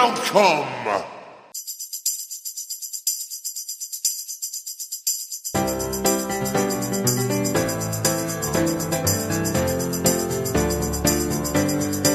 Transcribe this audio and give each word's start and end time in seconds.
Welcome! 0.00 0.64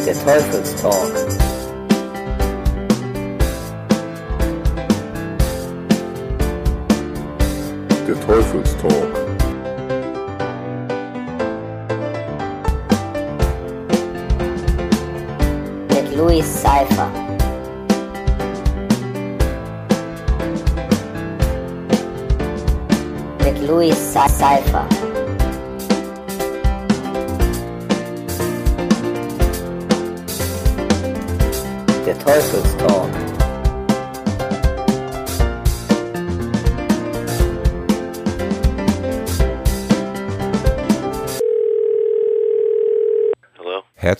Der 0.04 0.14
Teufelstalk. 0.16 1.14
Der 1.14 1.35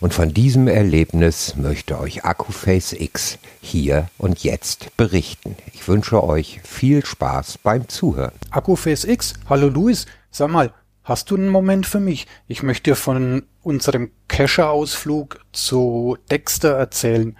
Und 0.00 0.12
von 0.12 0.34
diesem 0.34 0.68
Erlebnis 0.68 1.56
möchte 1.56 1.98
euch 1.98 2.24
Akkuface 2.24 2.92
X 2.92 3.38
hier 3.60 4.08
und 4.18 4.44
jetzt 4.44 4.96
berichten. 4.96 5.56
Ich 5.72 5.88
wünsche 5.88 6.22
euch 6.22 6.60
viel 6.62 7.04
Spaß 7.04 7.58
beim 7.58 7.88
Zuhören. 7.88 8.32
Akkuface 8.50 9.04
X, 9.04 9.34
hallo 9.48 9.68
Luis, 9.68 10.06
sag 10.30 10.50
mal, 10.50 10.72
hast 11.04 11.30
du 11.30 11.36
einen 11.36 11.48
Moment 11.48 11.86
für 11.86 12.00
mich? 12.00 12.26
Ich 12.48 12.62
möchte 12.62 12.90
dir 12.90 12.96
von 12.96 13.44
unserem 13.62 14.10
Cacher-Ausflug 14.28 15.40
zu 15.52 16.18
Dexter 16.30 16.76
erzählen. 16.76 17.36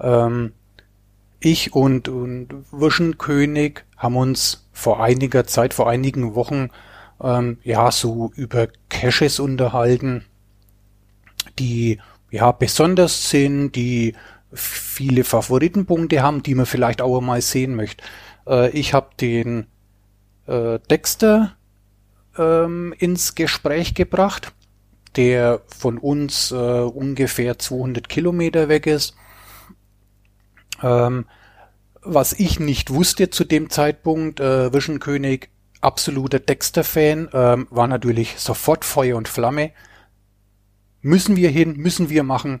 Ähm, 0.00 0.52
ich 1.40 1.74
und, 1.74 2.08
und 2.08 2.48
Wischenkönig 2.72 3.84
haben 3.96 4.16
uns 4.16 4.68
vor 4.72 5.02
einiger 5.02 5.46
Zeit, 5.46 5.74
vor 5.74 5.88
einigen 5.88 6.34
Wochen, 6.34 6.70
ähm, 7.22 7.58
ja, 7.62 7.90
so 7.90 8.32
über 8.34 8.68
Caches 8.88 9.40
unterhalten, 9.40 10.24
die 11.58 11.98
ja 12.30 12.52
besonders 12.52 13.30
sind, 13.30 13.72
die 13.72 14.14
viele 14.52 15.24
Favoritenpunkte 15.24 16.22
haben, 16.22 16.42
die 16.42 16.54
man 16.54 16.66
vielleicht 16.66 17.00
auch 17.00 17.20
mal 17.20 17.40
sehen 17.40 17.74
möchte. 17.74 18.04
Äh, 18.46 18.70
ich 18.70 18.94
habe 18.94 19.10
den 19.20 19.66
äh, 20.46 20.78
Dexter 20.90 21.56
ähm, 22.36 22.94
ins 22.98 23.34
Gespräch 23.34 23.94
gebracht, 23.94 24.52
der 25.16 25.60
von 25.66 25.98
uns 25.98 26.52
äh, 26.52 26.54
ungefähr 26.54 27.58
200 27.58 28.08
Kilometer 28.08 28.68
weg 28.68 28.86
ist. 28.86 29.14
Ähm, 30.82 31.26
was 32.02 32.32
ich 32.32 32.60
nicht 32.60 32.92
wusste 32.92 33.30
zu 33.30 33.44
dem 33.44 33.70
Zeitpunkt, 33.70 34.40
äh, 34.40 34.72
Vision 34.72 35.00
König, 35.00 35.50
absoluter 35.80 36.38
Dexter-Fan, 36.38 37.30
ähm, 37.32 37.66
war 37.70 37.86
natürlich 37.86 38.38
sofort 38.38 38.84
Feuer 38.84 39.16
und 39.16 39.28
Flamme. 39.28 39.72
Müssen 41.00 41.36
wir 41.36 41.50
hin, 41.50 41.76
müssen 41.76 42.10
wir 42.10 42.22
machen, 42.22 42.60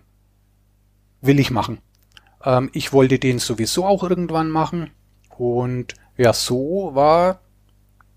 will 1.20 1.40
ich 1.40 1.50
machen. 1.50 1.78
Ähm, 2.44 2.70
ich 2.72 2.92
wollte 2.92 3.18
den 3.18 3.38
sowieso 3.38 3.84
auch 3.84 4.02
irgendwann 4.02 4.50
machen. 4.50 4.90
Und 5.36 5.94
ja, 6.16 6.32
so 6.32 6.90
war 6.94 7.40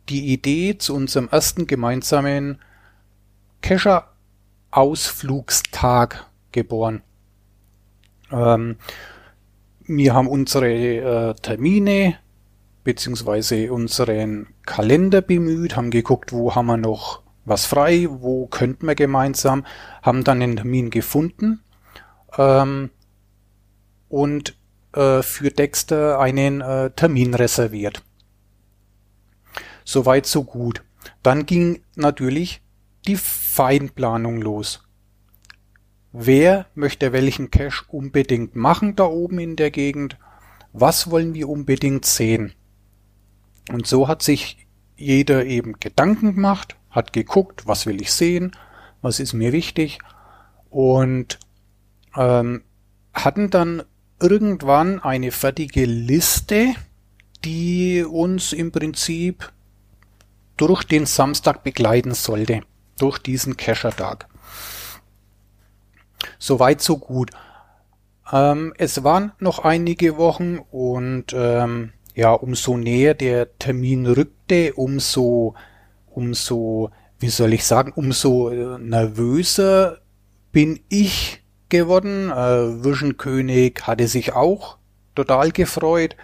die 0.10 0.34
Idee 0.34 0.78
zu 0.78 0.96
unserem 0.96 1.30
ersten 1.30 1.68
gemeinsamen 1.68 2.60
Kescher-Ausflugstag 3.62 6.26
geboren. 6.52 7.04
Ähm, 8.32 8.78
wir 9.98 10.14
haben 10.14 10.28
unsere 10.28 10.70
äh, 10.72 11.34
Termine 11.42 12.18
beziehungsweise 12.84 13.72
unseren 13.72 14.48
Kalender 14.66 15.22
bemüht, 15.22 15.76
haben 15.76 15.92
geguckt, 15.92 16.34
wo 16.34 16.56
haben 16.56 16.66
wir 16.66 16.78
noch 16.78 17.22
was 17.46 17.66
frei, 17.66 18.08
wo 18.10 18.48
könnten 18.48 18.88
wir 18.88 18.96
gemeinsam, 18.96 19.66
haben 20.02 20.24
dann 20.24 20.42
einen 20.42 20.56
Termin 20.56 20.90
gefunden 20.90 21.62
ähm, 22.38 22.90
und 24.10 24.56
äh, 24.94 25.22
für 25.22 25.52
Dexter 25.52 26.20
einen 26.20 26.62
äh, 26.62 26.92
Termin 26.92 27.34
reserviert. 27.34 28.04
Soweit, 29.84 30.26
so 30.26 30.44
gut. 30.44 30.84
Dann 31.24 31.46
ging 31.46 31.82
natürlich 31.96 32.62
die 33.08 33.16
Feinplanung 33.16 34.42
los. 34.42 34.84
Wer 36.14 36.66
möchte 36.76 37.14
welchen 37.14 37.52
Cache 37.52 37.86
unbedingt 37.88 38.56
machen 38.56 38.96
da 38.96 39.06
oben 39.06 39.40
in 39.40 39.56
der 39.56 39.72
Gegend? 39.72 40.18
Was 40.74 41.10
wollen 41.10 41.34
wir 41.34 41.48
unbedingt 41.48 42.06
sehen? 42.06 42.54
Und 43.70 43.88
so 43.88 44.08
hat 44.08 44.22
sich 44.22 44.68
jeder 44.98 45.46
eben 45.46 45.80
Gedanken 45.80 46.36
gemacht, 46.36 46.76
hat 46.90 47.14
geguckt, 47.14 47.66
was 47.66 47.86
will 47.86 48.02
ich 48.02 48.12
sehen, 48.12 48.52
was 49.02 49.20
ist 49.20 49.34
mir 49.34 49.54
wichtig 49.54 50.00
und 50.70 51.40
ähm, 52.18 52.64
hatten 53.14 53.50
dann 53.50 53.84
irgendwann 54.20 55.00
eine 55.00 55.32
fertige 55.32 55.86
Liste, 55.86 56.76
die 57.46 58.04
uns 58.04 58.52
im 58.52 58.72
Prinzip 58.72 59.52
durch 60.58 60.84
den 60.84 61.06
Samstag 61.06 61.64
begleiten 61.64 62.14
sollte, 62.14 62.62
durch 63.00 63.18
diesen 63.18 63.58
Cacher-Tag. 63.58 64.31
Soweit, 66.42 66.82
so 66.82 66.98
gut. 66.98 67.30
Ähm, 68.34 68.74
es 68.80 69.04
waren 69.04 69.32
noch 69.38 69.60
einige 69.60 70.18
Wochen 70.18 70.58
und 70.72 71.34
ähm, 71.34 71.94
ja, 72.16 72.34
umso 72.34 72.78
näher 72.78 73.14
der 73.14 73.60
Termin 73.60 74.08
rückte, 74.08 74.74
umso, 74.74 75.54
umso, 76.08 76.90
wie 77.20 77.30
soll 77.30 77.54
ich 77.54 77.64
sagen, 77.64 77.94
umso 77.96 78.50
äh, 78.50 78.80
nervöser 78.80 80.00
bin 80.52 80.80
ich 80.90 81.44
geworden. 81.70 82.32
Äh, 82.32 82.84
Vision 82.84 83.18
König 83.18 83.86
hatte 83.86 84.08
sich 84.08 84.34
auch 84.34 84.80
total 85.14 85.52
gefreut. 85.52 86.16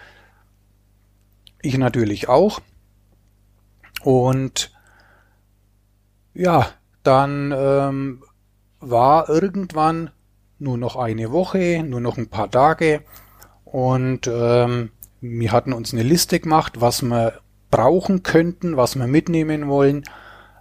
Ich 1.62 1.78
natürlich 1.78 2.28
auch. 2.28 2.60
Und 4.02 4.72
ja, 6.34 6.72
dann 7.04 7.54
ähm, 7.56 8.24
war 8.80 9.30
irgendwann 9.30 10.12
nur 10.60 10.78
noch 10.78 10.96
eine 10.96 11.32
Woche, 11.32 11.84
nur 11.84 12.02
noch 12.02 12.18
ein 12.18 12.30
paar 12.30 12.50
Tage 12.50 13.02
und 13.66 14.28
ähm, 14.28 14.92
wir 15.22 15.52
hatten 15.52 15.74
uns 15.74 15.94
eine 15.94 16.04
Liste 16.04 16.40
gemacht, 16.40 16.80
was 16.82 17.02
wir 17.02 17.42
brauchen 17.70 18.24
könnten, 18.24 18.78
was 18.78 18.96
wir 18.96 19.08
mitnehmen 19.08 19.68
wollen 19.68 20.04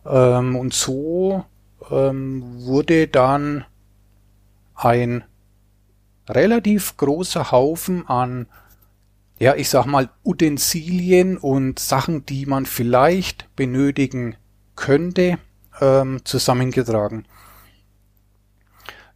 ähm, 0.04 0.56
und 0.56 0.74
so 0.74 1.44
ähm, 1.90 2.64
wurde 2.64 3.08
dann 3.08 3.64
ein 4.74 5.24
relativ 6.28 6.96
großer 6.96 7.52
Haufen 7.52 8.06
an 8.08 8.46
ja, 9.38 9.54
ich 9.54 9.68
sag 9.68 9.86
mal, 9.86 10.08
Utensilien 10.24 11.36
und 11.36 11.78
Sachen, 11.78 12.24
die 12.24 12.46
man 12.46 12.64
vielleicht 12.64 13.54
benötigen 13.54 14.36
könnte, 14.76 15.38
ähm, 15.80 16.20
zusammengetragen. 16.24 17.26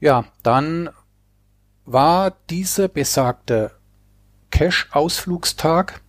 Ja, 0.00 0.24
dann 0.42 0.90
war 1.84 2.32
dieser 2.48 2.88
besagte 2.88 3.72
Cash-Ausflugstag. 4.50 6.00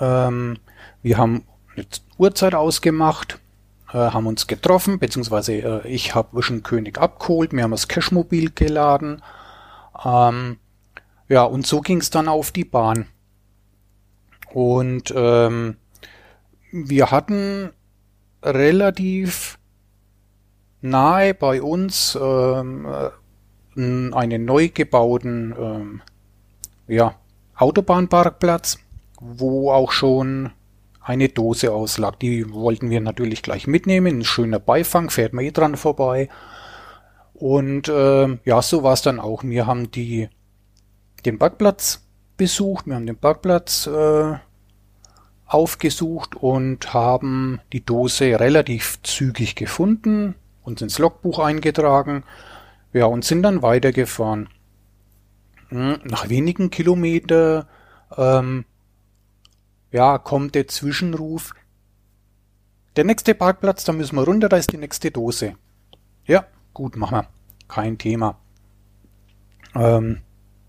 Ähm, 0.00 0.58
wir 1.02 1.18
haben 1.18 1.44
eine 1.74 1.86
Uhrzeit 2.16 2.54
ausgemacht, 2.54 3.38
äh, 3.90 3.98
haben 3.98 4.26
uns 4.26 4.46
getroffen, 4.46 4.98
beziehungsweise 4.98 5.52
äh, 5.52 5.88
ich 5.88 6.14
habe 6.14 6.36
Vision 6.36 6.62
König 6.62 6.98
abgeholt, 6.98 7.52
wir 7.52 7.62
haben 7.62 7.70
das 7.70 7.88
Cashmobil 7.88 8.50
geladen, 8.50 9.22
Ähm, 10.04 10.58
ja, 11.28 11.42
und 11.44 11.66
so 11.66 11.80
ging 11.80 11.98
es 11.98 12.10
dann 12.10 12.28
auf 12.28 12.52
die 12.52 12.64
Bahn. 12.64 13.06
Und 14.52 15.12
ähm, 15.16 15.76
wir 16.72 17.10
hatten 17.10 17.72
relativ 18.42 19.58
nahe 20.80 21.34
bei 21.34 21.62
uns 21.62 22.16
ähm, 22.20 22.86
einen 23.76 24.44
neu 24.44 24.68
gebauten 24.68 25.54
ähm, 25.58 26.02
ja, 26.88 27.14
Autobahnparkplatz, 27.56 28.78
wo 29.20 29.70
auch 29.70 29.92
schon 29.92 30.50
eine 31.02 31.28
Dose 31.28 31.72
auslag. 31.72 32.18
Die 32.20 32.52
wollten 32.52 32.90
wir 32.90 33.00
natürlich 33.00 33.42
gleich 33.42 33.66
mitnehmen. 33.66 34.18
Ein 34.18 34.24
schöner 34.24 34.58
Beifang, 34.58 35.10
fährt 35.10 35.32
man 35.32 35.44
eh 35.44 35.52
dran 35.52 35.76
vorbei. 35.76 36.28
Und 37.34 37.88
äh, 37.88 38.38
ja, 38.44 38.62
so 38.62 38.82
war 38.82 38.94
es 38.94 39.02
dann 39.02 39.20
auch. 39.20 39.44
Wir 39.44 39.66
haben 39.66 39.90
die, 39.90 40.28
den 41.24 41.38
Parkplatz 41.38 42.02
besucht, 42.36 42.86
wir 42.86 42.94
haben 42.94 43.06
den 43.06 43.16
Parkplatz 43.16 43.86
äh, 43.86 44.34
aufgesucht 45.46 46.34
und 46.34 46.92
haben 46.92 47.60
die 47.72 47.84
Dose 47.84 48.40
relativ 48.40 49.00
zügig 49.02 49.54
gefunden, 49.54 50.34
uns 50.64 50.82
ins 50.82 50.98
Logbuch 50.98 51.38
eingetragen, 51.38 52.24
ja, 52.96 53.04
und 53.04 53.24
sind 53.24 53.42
dann 53.42 53.62
weitergefahren. 53.62 54.48
Hm, 55.68 56.00
nach 56.04 56.30
wenigen 56.30 56.70
Kilometer 56.70 57.68
ähm, 58.16 58.64
ja, 59.92 60.16
kommt 60.16 60.54
der 60.54 60.66
Zwischenruf. 60.66 61.52
Der 62.96 63.04
nächste 63.04 63.34
Parkplatz, 63.34 63.84
da 63.84 63.92
müssen 63.92 64.16
wir 64.16 64.24
runter, 64.24 64.48
da 64.48 64.56
ist 64.56 64.72
die 64.72 64.78
nächste 64.78 65.10
Dose. 65.10 65.56
Ja, 66.24 66.46
gut, 66.72 66.96
machen 66.96 67.18
wir. 67.18 67.28
Kein 67.68 67.98
Thema. 67.98 68.38
Ähm, 69.74 70.22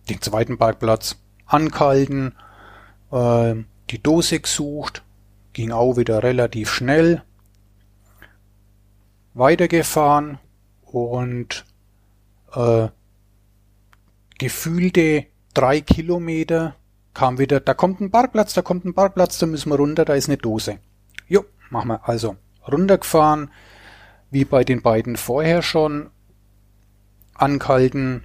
den 0.09 0.21
zweiten 0.21 0.57
Parkplatz 0.57 1.15
angehalten, 1.45 2.35
äh, 3.11 3.55
die 3.89 4.03
Dose 4.03 4.41
gesucht, 4.41 5.03
ging 5.53 5.71
auch 5.71 5.95
wieder 5.95 6.23
relativ 6.23 6.71
schnell. 6.71 7.23
Weitergefahren 9.33 10.39
und 10.83 11.65
äh, 12.53 12.87
gefühlte 14.37 15.25
drei 15.53 15.81
Kilometer 15.81 16.75
kam 17.13 17.39
wieder, 17.39 17.59
da 17.59 17.73
kommt 17.73 17.99
ein 17.99 18.11
Parkplatz, 18.11 18.53
da 18.53 18.61
kommt 18.61 18.85
ein 18.85 18.93
Parkplatz, 18.93 19.39
da 19.39 19.47
müssen 19.47 19.71
wir 19.71 19.77
runter, 19.77 20.05
da 20.05 20.13
ist 20.13 20.29
eine 20.29 20.37
Dose. 20.37 20.79
Jo, 21.27 21.45
machen 21.71 21.87
wir. 21.89 22.07
Also 22.07 22.37
runtergefahren, 22.71 23.49
wie 24.29 24.45
bei 24.45 24.63
den 24.63 24.81
beiden 24.81 25.15
vorher 25.15 25.63
schon, 25.63 26.11
angehalten, 27.33 28.23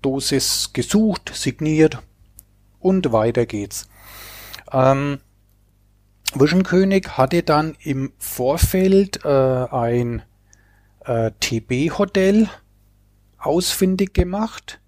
Dosis 0.00 0.72
gesucht, 0.72 1.32
signiert 1.34 1.98
und 2.78 3.12
weiter 3.12 3.46
geht's. 3.46 3.88
Ähm, 4.72 5.18
Vision 6.34 6.62
hatte 6.62 7.42
dann 7.42 7.76
im 7.82 8.12
Vorfeld 8.18 9.24
äh, 9.24 9.28
ein 9.28 10.22
äh, 11.04 11.32
TB-Hotel 11.40 12.48
ausfindig 13.38 14.14
gemacht. 14.14 14.80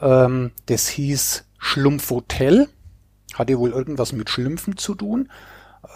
Ähm, 0.00 0.52
das 0.66 0.88
hieß 0.88 1.44
Schlumpfhotel. 1.58 2.68
Hatte 3.34 3.58
wohl 3.58 3.70
irgendwas 3.70 4.12
mit 4.12 4.30
Schlümpfen 4.30 4.76
zu 4.76 4.94
tun. 4.94 5.30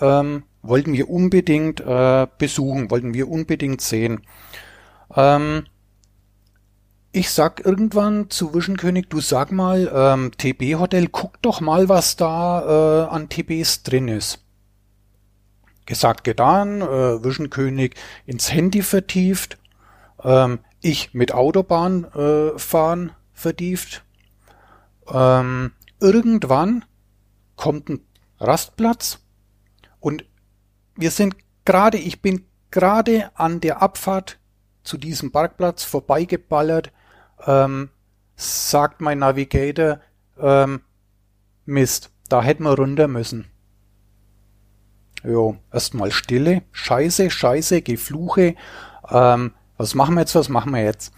Ähm, 0.01 0.45
wollten 0.63 0.93
wir 0.93 1.11
unbedingt 1.11 1.81
äh, 1.81 2.27
besuchen, 2.39 2.91
wollten 2.91 3.15
wir 3.15 3.29
unbedingt 3.29 3.81
sehen. 3.81 4.23
Ähm, 5.15 5.65
ich 7.13 7.31
sag 7.31 7.65
irgendwann 7.65 8.29
zu 8.31 8.55
Visionkönig, 8.55 9.07
du 9.09 9.21
sag 9.21 9.53
mal, 9.53 9.91
ähm, 9.95 10.33
TB 10.37 10.81
Hotel, 10.81 11.07
guck 11.09 11.41
doch 11.43 11.61
mal, 11.61 11.89
was 11.89 12.17
da 12.17 13.05
äh, 13.05 13.09
an 13.09 13.29
TBs 13.29 13.85
drin 13.85 14.09
ist. 14.09 14.41
Gesagt, 15.87 16.25
getan, 16.25 16.81
äh, 16.81 17.23
Visionkönig 17.23 17.95
ins 18.27 18.53
Handy 18.53 18.83
vertieft, 18.83 19.59
ähm, 20.25 20.59
ich 20.85 21.15
mit 21.15 21.33
Autobahn 21.33 22.05
äh, 22.13 22.59
fahren 22.59 23.13
vertieft. 23.33 24.05
Ähm, 25.09 25.73
irgendwann 25.99 26.85
kommt 27.57 27.89
ein 27.89 28.01
Rastplatz 28.39 29.21
und 29.99 30.27
wir 30.95 31.11
sind 31.11 31.37
gerade, 31.65 31.97
ich 31.97 32.21
bin 32.21 32.45
gerade 32.71 33.31
an 33.35 33.61
der 33.61 33.81
Abfahrt 33.81 34.39
zu 34.83 34.99
diesem 34.99 35.33
Parkplatz 35.33 35.85
vorbeigeballert, 35.85 36.93
ähm, 37.47 37.89
sagt 38.37 39.01
mein 39.01 39.21
Navigator, 39.21 40.01
ähm, 40.39 40.83
Mist, 41.65 42.11
da 42.29 42.43
hätten 42.43 42.65
wir 42.65 42.77
runter 42.77 43.09
müssen. 43.09 43.47
Jo, 45.23 45.57
erstmal 45.73 46.11
Stille, 46.11 46.63
Scheiße, 46.73 47.31
Scheiße, 47.31 47.81
Gefluche, 47.81 48.55
ähm, 49.09 49.55
was 49.77 49.95
machen 49.95 50.15
wir 50.15 50.21
jetzt, 50.21 50.35
was 50.35 50.49
machen 50.49 50.73
wir 50.73 50.83
jetzt? 50.83 51.13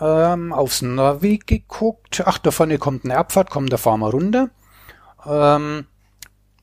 Ähm, 0.00 0.52
aufs 0.52 0.82
Navi 0.82 1.38
geguckt, 1.38 2.22
ach, 2.26 2.38
da 2.38 2.50
vorne 2.50 2.78
kommt 2.78 3.04
eine 3.04 3.16
Abfahrt, 3.16 3.50
komm, 3.50 3.68
da 3.68 3.76
fahren 3.76 4.00
wir 4.00 4.10
runter. 4.10 4.50
Ähm, 5.24 5.86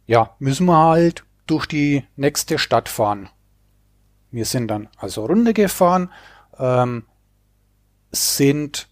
ja, 0.06 0.36
müssen 0.40 0.66
wir 0.66 0.78
halt 0.78 1.24
durch 1.48 1.66
die 1.66 2.04
nächste 2.16 2.58
Stadt 2.58 2.90
fahren. 2.90 3.30
Wir 4.32 4.46
sind 4.46 4.68
dann 4.68 4.90
also 4.98 5.26
runtergefahren, 5.26 6.10
ähm, 6.58 7.06
sind 8.12 8.88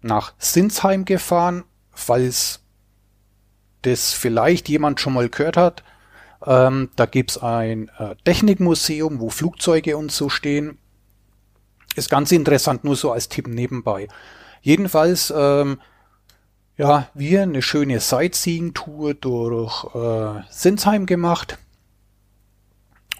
nach 0.00 0.34
Sinsheim 0.38 1.04
gefahren, 1.04 1.64
falls 1.90 2.60
das 3.82 4.12
vielleicht 4.12 4.68
jemand 4.68 5.00
schon 5.00 5.14
mal 5.14 5.28
gehört 5.28 5.56
hat. 5.56 5.84
Ähm, 6.46 6.90
da 6.96 7.06
gibt's 7.06 7.38
ein 7.38 7.90
äh, 7.98 8.14
Technikmuseum, 8.24 9.20
wo 9.20 9.30
Flugzeuge 9.30 9.96
und 9.96 10.12
so 10.12 10.28
stehen. 10.28 10.78
Ist 11.94 12.10
ganz 12.10 12.32
interessant, 12.32 12.84
nur 12.84 12.96
so 12.96 13.12
als 13.12 13.28
Tipp 13.28 13.46
nebenbei. 13.46 14.08
Jedenfalls, 14.62 15.32
ähm, 15.36 15.78
ja, 16.76 17.08
wir 17.14 17.42
eine 17.42 17.62
schöne 17.62 18.00
Sightseeing-Tour 18.00 19.14
durch 19.14 19.84
äh, 19.94 20.42
Sinsheim 20.50 21.06
gemacht 21.06 21.56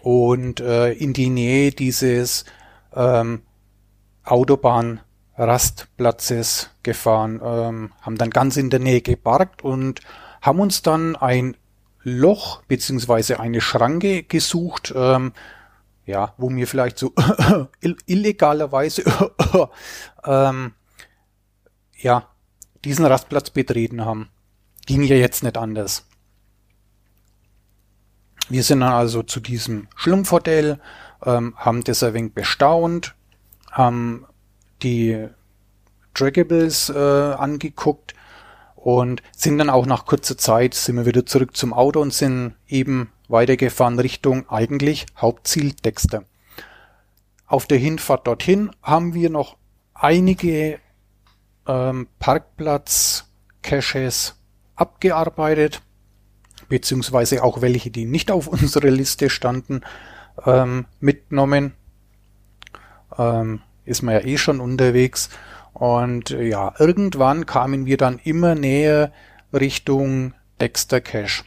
und 0.02 0.58
äh, 0.60 0.90
in 0.92 1.12
die 1.12 1.30
Nähe 1.30 1.70
dieses 1.70 2.44
ähm, 2.94 3.42
Autobahnrastplatzes 4.24 6.70
gefahren, 6.82 7.40
ähm, 7.44 7.92
haben 8.00 8.16
dann 8.16 8.30
ganz 8.30 8.56
in 8.56 8.70
der 8.70 8.80
Nähe 8.80 9.02
geparkt 9.02 9.62
und 9.62 10.00
haben 10.40 10.58
uns 10.60 10.82
dann 10.82 11.14
ein 11.16 11.56
Loch 12.02 12.62
beziehungsweise 12.68 13.38
eine 13.40 13.60
Schranke 13.60 14.24
gesucht, 14.24 14.94
ähm, 14.94 15.32
ja, 16.06 16.34
wo 16.36 16.50
mir 16.50 16.66
vielleicht 16.66 16.98
so 16.98 17.12
illegalerweise 18.06 19.04
ähm, 20.24 20.72
ja, 21.96 22.28
diesen 22.84 23.06
Rastplatz 23.06 23.50
betreten 23.50 24.04
haben. 24.04 24.28
Ging 24.86 25.02
ja 25.02 25.16
jetzt 25.16 25.42
nicht 25.42 25.56
anders. 25.56 26.06
Wir 28.50 28.62
sind 28.62 28.80
dann 28.80 28.92
also 28.92 29.22
zu 29.22 29.40
diesem 29.40 29.88
Schlumpfhotel, 29.96 30.78
ähm, 31.24 31.54
haben 31.56 31.82
das 31.84 32.02
ein 32.02 32.12
wenig 32.12 32.34
bestaunt, 32.34 33.14
haben 33.70 34.26
die 34.82 35.28
Trackables 36.12 36.90
äh, 36.90 36.98
angeguckt 36.98 38.14
und 38.84 39.22
sind 39.34 39.56
dann 39.56 39.70
auch 39.70 39.86
nach 39.86 40.04
kurzer 40.04 40.36
Zeit 40.36 40.74
sind 40.74 40.96
wir 40.96 41.06
wieder 41.06 41.24
zurück 41.24 41.56
zum 41.56 41.72
Auto 41.72 42.02
und 42.02 42.12
sind 42.12 42.54
eben 42.68 43.10
weitergefahren 43.28 43.98
Richtung 43.98 44.46
eigentlich 44.50 45.06
Hauptziel 45.16 45.72
Dexter. 45.72 46.24
Auf 47.46 47.64
der 47.64 47.78
Hinfahrt 47.78 48.26
dorthin 48.26 48.72
haben 48.82 49.14
wir 49.14 49.30
noch 49.30 49.56
einige 49.94 50.80
ähm, 51.66 52.08
Parkplatz-Caches 52.18 54.34
abgearbeitet, 54.76 55.80
beziehungsweise 56.68 57.42
auch 57.42 57.62
welche, 57.62 57.90
die 57.90 58.04
nicht 58.04 58.30
auf 58.30 58.48
unserer 58.52 58.90
Liste 58.90 59.30
standen, 59.30 59.80
ähm, 60.44 60.84
mitgenommen. 61.00 61.72
Ähm, 63.16 63.62
ist 63.86 64.02
man 64.02 64.16
ja 64.16 64.20
eh 64.20 64.36
schon 64.36 64.60
unterwegs. 64.60 65.30
Und 65.74 66.30
äh, 66.30 66.44
ja, 66.44 66.72
irgendwann 66.78 67.46
kamen 67.46 67.84
wir 67.84 67.96
dann 67.96 68.18
immer 68.22 68.54
näher 68.54 69.12
Richtung 69.52 70.32
Dexter 70.60 71.00
Cache. 71.00 71.44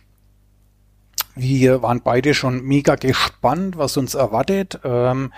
Wir 1.33 1.81
waren 1.81 2.01
beide 2.01 2.33
schon 2.33 2.63
mega 2.63 2.95
gespannt, 2.95 3.77
was 3.77 3.95
uns 3.95 4.15
erwartet. 4.15 4.79
Ähm, 4.83 5.31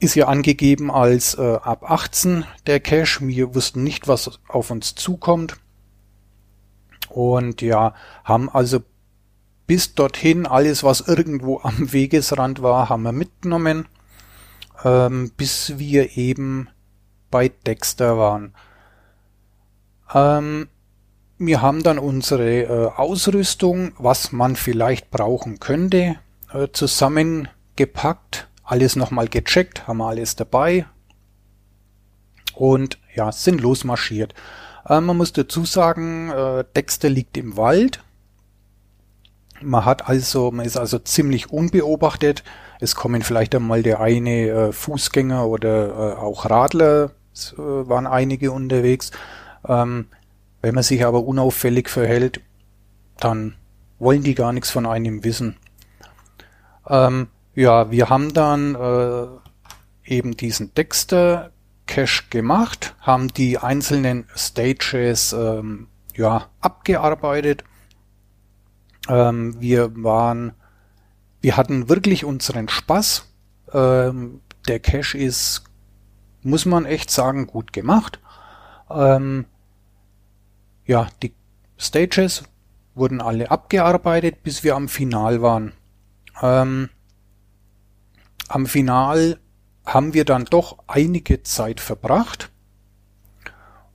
ist 0.00 0.14
ja 0.14 0.26
angegeben 0.26 0.90
als 0.90 1.34
äh, 1.34 1.58
ab 1.62 1.90
18 1.90 2.44
der 2.66 2.80
Cache. 2.80 3.26
Wir 3.26 3.54
wussten 3.54 3.84
nicht, 3.84 4.08
was 4.08 4.40
auf 4.48 4.70
uns 4.70 4.94
zukommt. 4.94 5.56
Und 7.08 7.62
ja, 7.62 7.94
haben 8.24 8.48
also 8.48 8.80
bis 9.66 9.94
dorthin 9.94 10.46
alles, 10.46 10.82
was 10.82 11.06
irgendwo 11.06 11.60
am 11.62 11.92
Wegesrand 11.92 12.62
war, 12.62 12.88
haben 12.88 13.02
wir 13.02 13.12
mitgenommen, 13.12 13.86
ähm, 14.84 15.30
bis 15.36 15.78
wir 15.78 16.16
eben 16.16 16.68
bei 17.30 17.48
Dexter 17.48 18.18
waren. 18.18 18.54
Ähm, 20.14 20.68
wir 21.38 21.62
haben 21.62 21.82
dann 21.82 21.98
unsere 21.98 22.62
äh, 22.62 22.86
Ausrüstung, 22.96 23.92
was 23.98 24.32
man 24.32 24.56
vielleicht 24.56 25.10
brauchen 25.10 25.60
könnte, 25.60 26.16
äh, 26.52 26.68
zusammengepackt, 26.72 28.48
alles 28.64 28.96
nochmal 28.96 29.28
gecheckt, 29.28 29.86
haben 29.86 29.98
wir 29.98 30.08
alles 30.08 30.36
dabei 30.36 30.86
und 32.58 32.98
ja, 33.14 33.30
sind 33.30 33.60
losmarschiert. 33.60 34.34
Äh, 34.88 35.00
man 35.00 35.16
muss 35.16 35.32
dazu 35.32 35.64
sagen, 35.64 36.30
äh, 36.30 36.64
Dexter 36.76 37.08
liegt 37.08 37.36
im 37.36 37.56
Wald. 37.56 38.02
Man 39.60 39.84
hat 39.84 40.08
also, 40.08 40.50
man 40.50 40.66
ist 40.66 40.76
also 40.76 40.98
ziemlich 40.98 41.50
unbeobachtet. 41.50 42.44
Es 42.80 42.94
kommen 42.94 43.22
vielleicht 43.22 43.54
einmal 43.54 43.82
der 43.82 44.00
eine 44.00 44.48
äh, 44.48 44.72
Fußgänger 44.72 45.46
oder 45.46 45.88
äh, 45.88 46.14
auch 46.16 46.48
Radler, 46.48 47.12
es, 47.38 47.52
äh, 47.54 47.88
waren 47.88 48.06
einige 48.06 48.52
unterwegs. 48.52 49.10
Ähm, 49.66 50.06
wenn 50.60 50.74
man 50.74 50.84
sich 50.84 51.04
aber 51.04 51.24
unauffällig 51.24 51.88
verhält, 51.88 52.40
dann 53.18 53.54
wollen 53.98 54.22
die 54.22 54.34
gar 54.34 54.52
nichts 54.52 54.70
von 54.70 54.86
einem 54.86 55.24
wissen. 55.24 55.56
Ähm, 56.88 57.28
ja, 57.54 57.90
wir 57.90 58.08
haben 58.08 58.32
dann 58.32 58.74
äh, 58.74 59.26
eben 60.04 60.36
diesen 60.36 60.74
Dexter 60.74 61.50
Cache 61.86 62.24
gemacht, 62.30 62.94
haben 63.00 63.28
die 63.28 63.58
einzelnen 63.58 64.26
Stages 64.36 65.32
ähm, 65.32 65.88
ja 66.14 66.46
abgearbeitet. 66.60 67.64
Ähm, 69.08 69.60
wir 69.60 69.90
waren, 70.02 70.52
wir 71.40 71.56
hatten 71.56 71.88
wirklich 71.88 72.24
unseren 72.24 72.68
Spaß. 72.68 73.26
Ähm, 73.72 74.40
der 74.68 74.80
Cache 74.80 75.18
ist, 75.18 75.64
muss 76.48 76.66
man 76.66 76.86
echt 76.86 77.10
sagen, 77.10 77.46
gut 77.46 77.72
gemacht. 77.72 78.20
Ähm, 78.90 79.46
ja, 80.84 81.08
die 81.22 81.34
Stages 81.76 82.44
wurden 82.94 83.20
alle 83.20 83.50
abgearbeitet, 83.50 84.42
bis 84.42 84.64
wir 84.64 84.74
am 84.74 84.88
Final 84.88 85.42
waren. 85.42 85.72
Ähm, 86.42 86.88
am 88.48 88.66
Final 88.66 89.38
haben 89.84 90.14
wir 90.14 90.24
dann 90.24 90.44
doch 90.44 90.78
einige 90.86 91.42
Zeit 91.42 91.80
verbracht 91.80 92.50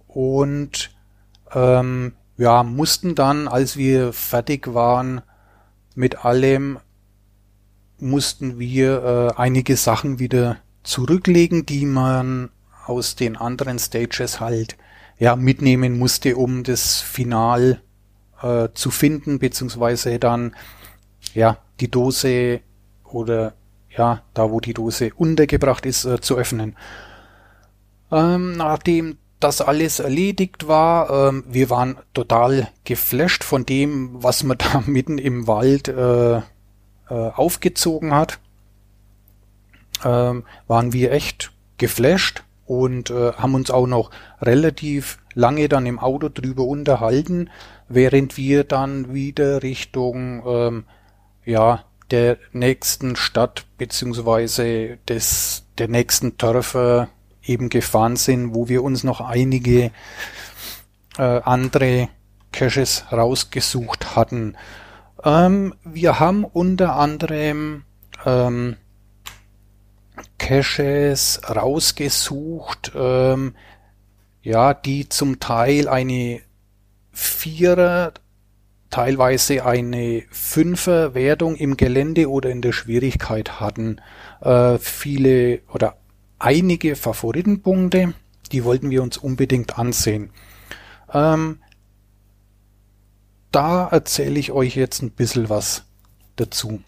und 0.08 0.96
ähm, 1.54 2.14
ja, 2.38 2.64
mussten 2.64 3.16
dann, 3.16 3.48
als 3.48 3.78
wir 3.78 4.14
fertig 4.14 4.74
waren 4.74 5.22
mit 5.96 6.26
allem, 6.26 6.80
mussten 8.00 8.60
wir 8.60 9.04
äh, 9.38 9.40
einige 9.40 9.78
Sachen 9.78 10.20
wieder 10.20 10.58
zurücklegen, 10.84 11.66
die 11.66 11.86
man 11.86 12.50
aus 12.86 13.16
den 13.16 13.38
anderen 13.38 13.80
Stages 13.80 14.40
halt 14.40 14.78
ja, 15.18 15.36
mitnehmen 15.36 15.98
musste, 15.98 16.36
um 16.36 16.64
das 16.64 17.00
Final 17.00 17.82
äh, 18.42 18.70
zu 18.74 18.92
finden, 18.92 19.40
beziehungsweise 19.40 20.20
dann 20.20 20.56
ja 21.34 21.58
die 21.80 21.90
Dose 21.90 22.62
oder 23.04 23.54
ja, 23.90 24.24
da 24.34 24.50
wo 24.52 24.60
die 24.60 24.74
Dose 24.74 25.12
untergebracht 25.16 25.86
ist, 25.86 26.06
äh, 26.06 26.20
zu 26.20 26.36
öffnen. 26.36 26.76
Ähm, 28.12 28.58
nachdem 28.58 29.18
das 29.40 29.62
alles 29.62 30.00
erledigt 30.00 30.68
war, 30.68 31.30
ähm, 31.30 31.44
wir 31.48 31.70
waren 31.70 31.98
total 32.14 32.70
geflasht 32.86 33.44
von 33.44 33.66
dem, 33.66 34.24
was 34.24 34.44
man 34.44 34.58
da 34.74 34.84
mitten 34.86 35.18
im 35.18 35.48
Wald 35.48 35.88
äh, 35.88 36.38
äh, 36.38 36.42
aufgezogen 37.10 38.14
hat. 38.14 38.40
Ähm, 40.04 40.44
waren 40.68 40.94
wir 40.94 41.12
echt 41.12 41.52
geflasht 41.78 42.44
und 42.66 43.10
äh, 43.10 43.34
haben 43.34 43.56
uns 43.56 43.72
auch 43.72 43.88
noch 43.88 44.12
relativ 44.42 45.20
lange 45.34 45.70
dann 45.70 45.86
im 45.86 46.00
Auto 46.00 46.30
drüber 46.30 46.64
unterhalten, 46.64 47.50
während 47.88 48.38
wir 48.38 48.64
dann 48.64 49.14
wieder 49.14 49.64
Richtung 49.64 50.44
ähm, 50.46 50.86
ja 51.46 51.84
der 52.12 52.38
nächsten 52.52 53.16
Stadt 53.16 53.66
beziehungsweise 53.78 54.98
des 55.08 55.66
der 55.78 55.88
nächsten 55.88 56.38
Dörfer 56.38 57.10
eben 57.44 57.70
gefahren 57.70 58.16
sind, 58.16 58.54
wo 58.54 58.70
wir 58.70 58.84
uns 58.84 59.04
noch 59.04 59.22
einige 59.22 59.92
äh, 61.18 61.22
andere 61.44 62.10
Caches 62.52 63.06
rausgesucht 63.12 64.16
hatten. 64.16 64.56
Ähm, 65.24 65.74
wir 65.84 66.20
haben 66.20 66.46
unter 66.46 66.96
anderem 66.96 67.84
ähm, 68.26 68.78
Caches 70.44 71.40
rausgesucht, 71.48 72.92
ähm, 72.96 73.56
ja, 74.42 74.74
die 74.74 75.08
zum 75.08 75.40
Teil 75.40 75.88
eine 75.88 76.42
Vierer, 77.14 78.12
teilweise 78.90 79.66
eine 79.66 80.24
Fünfer 80.32 81.14
Wertung 81.14 81.56
im 81.56 81.78
Gelände 81.78 82.30
oder 82.30 82.50
in 82.50 82.62
der 82.62 82.74
Schwierigkeit 82.74 83.62
hatten. 83.62 84.02
Äh, 84.42 84.80
viele 84.80 85.62
oder 85.72 85.96
einige 86.40 86.98
Favoritenpunkte, 86.98 88.14
die 88.52 88.66
wollten 88.66 88.90
wir 88.90 89.02
uns 89.02 89.18
unbedingt 89.18 89.80
ansehen. 89.80 90.32
Ähm, 91.14 91.60
da 93.54 93.88
erzähle 93.88 94.42
ich 94.42 94.52
euch 94.52 94.76
jetzt 94.76 95.04
ein 95.04 95.12
bisschen 95.12 95.48
was 95.48 95.86
dazu. 96.36 96.82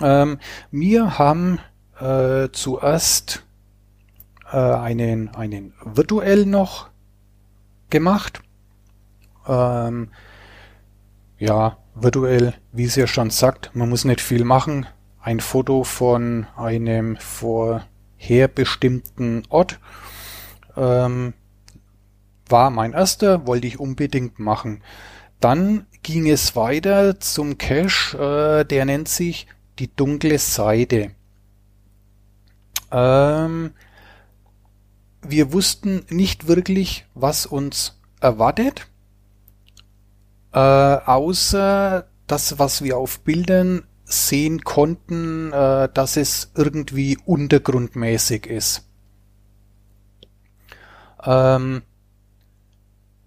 Ähm, 0.00 0.38
wir 0.70 1.18
haben 1.18 1.58
äh, 2.00 2.48
zuerst 2.52 3.44
äh, 4.52 4.56
einen, 4.56 5.34
einen 5.34 5.74
virtuell 5.84 6.46
noch 6.46 6.90
gemacht. 7.90 8.40
Ähm, 9.46 10.08
ja, 11.38 11.76
virtuell, 11.94 12.54
wie 12.72 12.84
es 12.84 12.96
ja 12.96 13.06
schon 13.06 13.30
sagt, 13.30 13.70
man 13.74 13.88
muss 13.88 14.04
nicht 14.04 14.20
viel 14.20 14.44
machen. 14.44 14.86
Ein 15.20 15.40
Foto 15.40 15.84
von 15.84 16.46
einem 16.56 17.16
vorherbestimmten 17.16 19.44
Ort 19.48 19.78
ähm, 20.76 21.32
war 22.48 22.70
mein 22.70 22.92
erster, 22.92 23.46
wollte 23.46 23.66
ich 23.66 23.80
unbedingt 23.80 24.38
machen. 24.38 24.82
Dann 25.40 25.86
ging 26.02 26.28
es 26.28 26.56
weiter 26.56 27.20
zum 27.20 27.58
Cache, 27.58 28.60
äh, 28.60 28.64
der 28.64 28.84
nennt 28.84 29.08
sich 29.08 29.46
die 29.78 29.94
dunkle 29.94 30.38
Seite. 30.38 31.10
Ähm, 32.90 33.72
wir 35.22 35.52
wussten 35.52 36.04
nicht 36.08 36.46
wirklich, 36.46 37.06
was 37.14 37.46
uns 37.46 38.00
erwartet, 38.20 38.86
äh, 40.52 40.58
außer 40.58 42.06
das, 42.26 42.58
was 42.58 42.82
wir 42.82 42.96
auf 42.96 43.20
Bildern 43.20 43.84
sehen 44.04 44.62
konnten, 44.62 45.52
äh, 45.52 45.88
dass 45.92 46.16
es 46.16 46.52
irgendwie 46.54 47.18
untergrundmäßig 47.24 48.46
ist. 48.46 48.88
Ähm, 51.24 51.82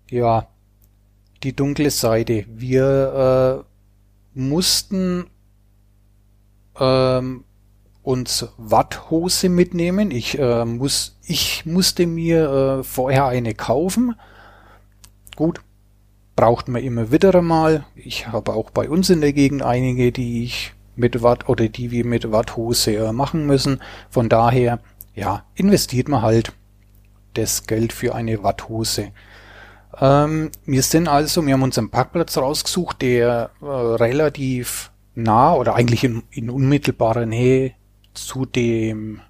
ja, 0.09 0.47
die 1.43 1.55
dunkle 1.55 1.91
Seite. 1.91 2.45
Wir 2.49 3.65
äh, 4.35 4.39
mussten 4.39 5.29
ähm, 6.79 7.43
uns 8.03 8.47
Watthose 8.57 9.49
mitnehmen. 9.49 10.11
Ich 10.11 10.39
äh, 10.39 10.65
muss, 10.65 11.17
ich 11.23 11.65
musste 11.65 12.07
mir 12.07 12.79
äh, 12.79 12.83
vorher 12.83 13.25
eine 13.27 13.53
kaufen. 13.53 14.15
Gut, 15.35 15.61
braucht 16.35 16.67
man 16.67 16.83
immer 16.83 17.11
wieder 17.11 17.35
einmal. 17.35 17.85
Ich 17.95 18.27
habe 18.27 18.53
auch 18.53 18.71
bei 18.71 18.89
uns 18.89 19.09
in 19.09 19.21
der 19.21 19.33
Gegend 19.33 19.61
einige, 19.61 20.11
die 20.11 20.43
ich 20.43 20.73
mit 20.95 21.21
Watt 21.21 21.47
oder 21.49 21.67
die 21.69 21.91
wir 21.91 22.05
mit 22.05 22.31
Watthose 22.31 22.95
äh, 22.95 23.11
machen 23.11 23.45
müssen. 23.45 23.81
Von 24.09 24.29
daher, 24.29 24.79
ja, 25.15 25.43
investiert 25.55 26.07
man 26.09 26.21
halt 26.21 26.53
das 27.33 27.67
Geld 27.67 27.93
für 27.93 28.15
eine 28.15 28.43
Watthose. 28.43 29.11
Ähm, 29.99 30.51
wir 30.65 30.83
sind 30.83 31.07
also, 31.07 31.45
wir 31.45 31.53
haben 31.53 31.63
uns 31.63 31.77
einen 31.77 31.89
Parkplatz 31.89 32.37
rausgesucht, 32.37 33.01
der 33.01 33.51
äh, 33.61 33.65
relativ 33.65 34.91
nah 35.15 35.53
oder 35.53 35.75
eigentlich 35.75 36.03
in, 36.03 36.23
in 36.31 36.49
unmittelbarer 36.49 37.25
Nähe 37.25 37.73
zu 38.25 38.45
dem 38.45 39.21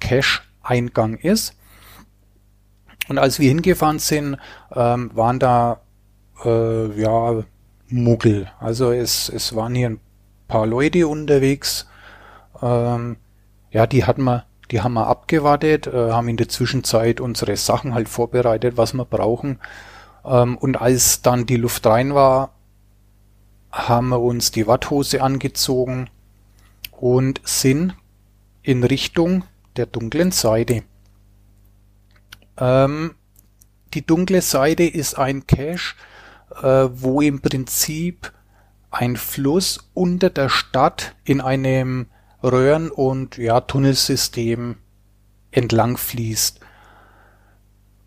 Cache-Eingang 0.00 1.16
ist. 1.16 1.56
Und 3.08 3.18
als 3.18 3.38
wir 3.38 3.48
hingefahren 3.48 3.98
sind, 3.98 4.36
ähm, 4.74 5.10
waren 5.14 5.38
da 5.38 5.80
äh, 6.44 7.00
ja 7.00 7.42
Muggel. 7.88 8.48
Also 8.58 8.90
es, 8.92 9.28
es 9.28 9.54
waren 9.54 9.74
hier 9.74 9.90
ein 9.90 10.00
paar 10.48 10.66
Leute 10.66 11.06
unterwegs. 11.06 11.86
Ähm, 12.60 13.16
ja, 13.70 13.86
die 13.86 14.04
hatten 14.04 14.24
wir, 14.24 14.44
die 14.70 14.80
haben 14.80 14.94
wir 14.94 15.06
abgewartet, 15.06 15.86
äh, 15.86 16.12
haben 16.12 16.28
in 16.28 16.36
der 16.36 16.48
Zwischenzeit 16.48 17.20
unsere 17.20 17.56
Sachen 17.56 17.94
halt 17.94 18.08
vorbereitet, 18.08 18.76
was 18.76 18.94
wir 18.94 19.04
brauchen. 19.04 19.58
Ähm, 20.24 20.56
und 20.56 20.76
als 20.80 21.22
dann 21.22 21.46
die 21.46 21.56
Luft 21.56 21.86
rein 21.86 22.14
war, 22.14 22.50
haben 23.70 24.08
wir 24.08 24.20
uns 24.20 24.50
die 24.50 24.66
Watthose 24.66 25.22
angezogen 25.22 26.08
und 27.02 27.40
sind 27.42 27.96
in 28.62 28.84
Richtung 28.84 29.42
der 29.74 29.86
dunklen 29.86 30.30
Seite. 30.30 30.84
Ähm, 32.56 33.16
die 33.92 34.06
dunkle 34.06 34.40
Seite 34.40 34.84
ist 34.84 35.18
ein 35.18 35.48
Cache, 35.48 35.96
äh, 36.62 36.88
wo 36.92 37.20
im 37.20 37.40
Prinzip 37.40 38.32
ein 38.92 39.16
Fluss 39.16 39.90
unter 39.94 40.30
der 40.30 40.48
Stadt 40.48 41.16
in 41.24 41.40
einem 41.40 42.06
Röhren- 42.40 42.92
und 42.92 43.36
ja, 43.36 43.60
Tunnelsystem 43.60 44.76
entlang 45.50 45.96
fließt. 45.96 46.60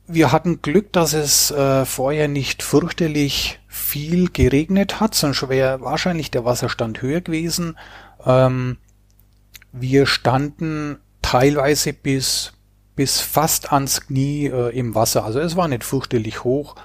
Wir 0.08 0.32
hatten 0.32 0.62
Glück, 0.62 0.94
dass 0.94 1.12
es 1.12 1.52
äh, 1.52 1.84
vorher 1.84 2.30
nicht 2.30 2.64
fürchterlich 2.64 3.60
viel 3.68 4.30
geregnet 4.30 5.02
hat, 5.02 5.16
sonst 5.16 5.50
wäre 5.50 5.82
wahrscheinlich 5.82 6.32
der 6.32 6.46
Wasserstand 6.46 7.02
höher 7.02 7.20
gewesen. 7.20 7.78
Ähm, 8.26 8.78
wir 9.78 10.06
standen 10.06 11.00
teilweise 11.22 11.94
bis, 11.94 12.54
bis 12.96 13.20
fast 13.20 13.72
ans 13.74 14.08
Knie 14.08 14.48
äh, 14.48 14.78
im 14.78 14.96
Wasser. 14.96 15.26
Also 15.26 15.40
es 15.40 15.56
war 15.56 15.68
nicht 15.68 15.84
fürchterlich 15.84 16.44
hoch. 16.44 16.76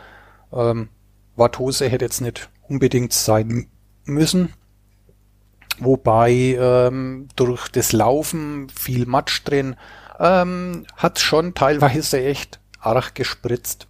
Ähm, 0.52 0.88
Watthose 1.36 1.88
hätte 1.88 2.04
jetzt 2.04 2.20
nicht 2.20 2.48
unbedingt 2.68 3.12
sein 3.12 3.68
müssen. 4.04 4.52
Wobei 5.78 6.30
ähm, 6.58 7.28
durch 7.36 7.68
das 7.68 7.92
Laufen 7.92 8.68
viel 8.68 9.06
Matsch 9.06 9.42
drin 9.44 9.76
ähm, 10.18 10.84
hat 10.96 11.18
schon 11.18 11.54
teilweise 11.54 12.22
echt 12.22 12.60
arg 12.80 13.14
gespritzt. 13.14 13.86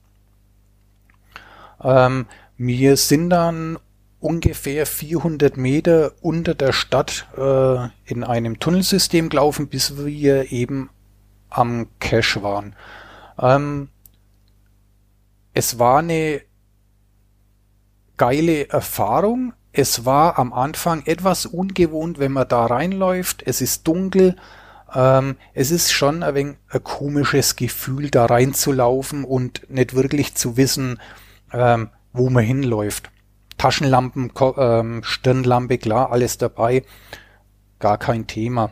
Ähm, 1.83 2.27
wir 2.57 2.97
sind 2.97 3.31
dann 3.31 3.79
ungefähr 4.21 4.87
400 4.87 5.57
Meter 5.57 6.13
unter 6.21 6.55
der 6.55 6.73
Stadt 6.73 7.27
äh, 7.37 7.89
in 8.05 8.23
einem 8.23 8.61
Tunnelsystem 8.61 9.31
gelaufen, 9.31 9.69
bis 9.69 9.97
wir 9.97 10.53
eben 10.53 10.91
am 11.49 11.89
Cache 11.99 12.43
waren. 12.43 12.77
Ähm, 13.39 13.89
es 15.53 15.79
war 15.79 15.99
eine 15.99 16.43
geile 18.17 18.69
Erfahrung. 18.69 19.55
Es 19.73 20.05
war 20.05 20.39
am 20.39 20.53
Anfang 20.53 21.03
etwas 21.07 21.47
ungewohnt, 21.47 22.19
wenn 22.19 22.33
man 22.33 22.49
da 22.49 22.67
reinläuft. 22.67 23.43
Es 23.47 23.61
ist 23.61 23.89
dunkel. 23.89 24.37
Ähm, 24.95 25.37
es 25.55 25.71
ist 25.71 25.93
schon 25.93 26.23
ein 26.23 26.35
wenig 26.35 26.57
ein 26.69 26.85
komisches 26.85 27.57
Gefühl, 27.57 28.11
da 28.11 28.27
reinzulaufen 28.27 29.25
und 29.25 29.69
nicht 29.71 29.95
wirklich 29.95 30.35
zu 30.35 30.57
wissen, 30.57 31.01
ähm, 31.53 31.91
wo 32.13 32.29
man 32.29 32.45
hinläuft. 32.45 33.11
Taschenlampen, 33.61 34.33
ähm, 34.57 35.03
Stirnlampe, 35.05 35.77
klar, 35.77 36.11
alles 36.13 36.39
dabei. 36.39 36.83
Gar 37.79 37.99
kein 37.99 38.27
Thema. 38.27 38.71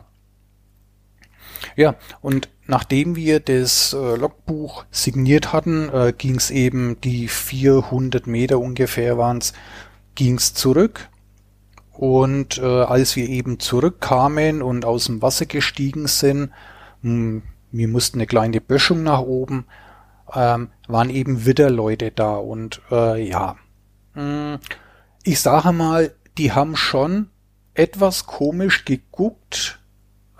Ja, 1.75 1.93
und 2.21 2.49
nachdem 2.65 3.15
wir 3.15 3.39
das 3.39 3.93
äh, 3.93 4.15
Logbuch 4.15 4.85
signiert 4.89 5.53
hatten, 5.53 5.89
äh, 5.89 6.11
ging 6.17 6.37
es 6.37 6.49
eben 6.49 6.99
die 7.01 7.27
400 7.27 8.25
Meter 8.25 8.57
ungefähr 8.57 9.19
waren's, 9.19 9.53
ging's 10.15 10.55
zurück. 10.55 11.09
Und 11.91 12.57
äh, 12.57 12.65
als 12.65 13.15
wir 13.15 13.29
eben 13.29 13.59
zurückkamen 13.59 14.63
und 14.63 14.85
aus 14.85 15.05
dem 15.05 15.21
Wasser 15.21 15.45
gestiegen 15.45 16.07
sind, 16.07 16.49
mh, 17.03 17.11
hm, 17.11 17.43
wir 17.71 17.87
mussten 17.87 18.17
eine 18.17 18.25
kleine 18.25 18.59
Böschung 18.59 19.03
nach 19.03 19.21
oben, 19.21 19.67
ähm, 20.33 20.71
waren 20.87 21.11
eben 21.11 21.45
wieder 21.45 21.69
Leute 21.69 22.09
da. 22.09 22.37
Und 22.37 22.81
äh, 22.89 23.23
ja, 23.23 23.55
ich 25.23 25.39
sage 25.39 25.71
mal, 25.71 26.13
die 26.37 26.51
haben 26.51 26.75
schon 26.75 27.29
etwas 27.73 28.25
komisch 28.25 28.85
geguckt, 28.85 29.79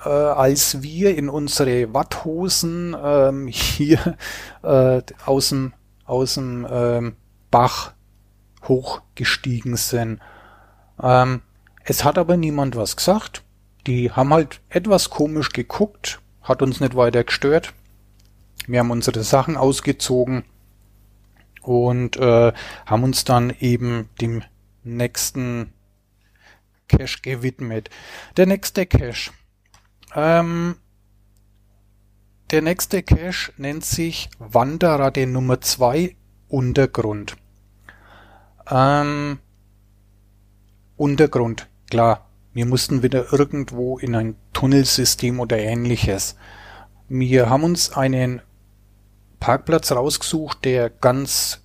äh, 0.03 0.09
als 0.09 0.81
wir 0.81 1.15
in 1.17 1.29
unsere 1.29 1.93
Watthosen 1.93 2.95
ähm, 3.01 3.47
hier 3.51 4.17
äh, 4.63 5.01
aus 5.25 5.49
dem, 5.49 5.73
aus 6.05 6.35
dem 6.35 6.67
ähm, 6.69 7.15
Bach 7.51 7.93
hochgestiegen 8.67 9.75
sind. 9.75 10.19
Ähm, 11.01 11.41
es 11.83 12.03
hat 12.03 12.17
aber 12.17 12.37
niemand 12.37 12.75
was 12.75 12.95
gesagt. 12.95 13.43
Die 13.87 14.11
haben 14.11 14.33
halt 14.33 14.61
etwas 14.69 15.09
komisch 15.09 15.51
geguckt, 15.51 16.19
hat 16.41 16.61
uns 16.61 16.79
nicht 16.79 16.95
weiter 16.95 17.23
gestört. 17.23 17.73
Wir 18.67 18.79
haben 18.79 18.91
unsere 18.91 19.23
Sachen 19.23 19.57
ausgezogen 19.57 20.43
und 21.61 22.17
äh, 22.17 22.53
haben 22.85 23.03
uns 23.03 23.23
dann 23.23 23.53
eben 23.59 24.09
dem 24.21 24.43
nächsten 24.83 25.73
Cache 26.87 27.21
gewidmet. 27.21 27.89
Der 28.37 28.45
nächste 28.45 28.85
Cache 28.85 29.31
ähm, 30.15 30.75
der 32.51 32.61
nächste 32.63 33.03
Cache 33.03 33.53
nennt 33.57 33.85
sich 33.85 34.29
Wanderrade 34.39 35.27
Nummer 35.27 35.61
2 35.61 36.15
Untergrund. 36.47 37.37
Ähm, 38.69 39.39
Untergrund, 40.97 41.67
klar. 41.89 42.25
Wir 42.53 42.65
mussten 42.65 43.03
wieder 43.03 43.31
irgendwo 43.31 43.99
in 43.99 44.15
ein 44.15 44.35
Tunnelsystem 44.53 45.39
oder 45.39 45.59
ähnliches. 45.59 46.35
Wir 47.07 47.49
haben 47.49 47.63
uns 47.63 47.93
einen 47.93 48.41
Parkplatz 49.39 49.91
rausgesucht, 49.91 50.65
der 50.65 50.89
ganz, 50.89 51.61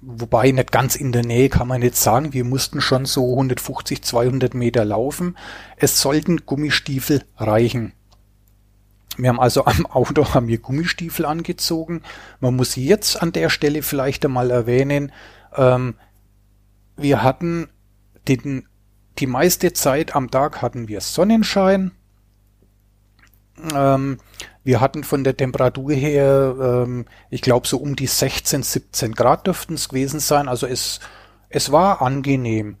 wobei 0.00 0.50
nicht 0.50 0.72
ganz 0.72 0.96
in 0.96 1.12
der 1.12 1.24
Nähe 1.24 1.48
kann 1.48 1.68
man 1.68 1.80
nicht 1.80 1.96
sagen. 1.96 2.32
Wir 2.32 2.44
mussten 2.44 2.80
schon 2.80 3.06
so 3.06 3.30
150, 3.30 4.02
200 4.02 4.54
Meter 4.54 4.84
laufen. 4.84 5.36
Es 5.76 6.00
sollten 6.00 6.46
Gummistiefel 6.46 7.24
reichen. 7.36 7.92
Wir 9.16 9.30
haben 9.30 9.40
also 9.40 9.64
am 9.64 9.86
Auto 9.86 10.24
haben 10.34 10.48
wir 10.48 10.58
Gummistiefel 10.58 11.24
angezogen. 11.24 12.02
Man 12.40 12.56
muss 12.56 12.76
jetzt 12.76 13.22
an 13.22 13.32
der 13.32 13.50
Stelle 13.50 13.82
vielleicht 13.82 14.24
einmal 14.24 14.50
erwähnen, 14.50 15.12
ähm, 15.56 15.94
wir 16.96 17.22
hatten 17.22 17.68
den, 18.28 18.66
die 19.18 19.26
meiste 19.26 19.72
Zeit 19.72 20.14
am 20.14 20.30
Tag 20.30 20.62
hatten 20.62 20.88
wir 20.88 21.00
Sonnenschein. 21.00 21.92
Ähm, 23.74 24.18
wir 24.66 24.80
hatten 24.80 25.04
von 25.04 25.22
der 25.22 25.36
Temperatur 25.36 25.92
her, 25.92 26.56
ähm, 26.60 27.04
ich 27.30 27.40
glaube 27.40 27.68
so 27.68 27.78
um 27.78 27.94
die 27.94 28.08
16, 28.08 28.64
17 28.64 29.12
Grad 29.12 29.46
dürften 29.46 29.74
es 29.74 29.88
gewesen 29.88 30.18
sein. 30.18 30.48
Also 30.48 30.66
es, 30.66 30.98
es 31.48 31.70
war 31.70 32.02
angenehm. 32.02 32.76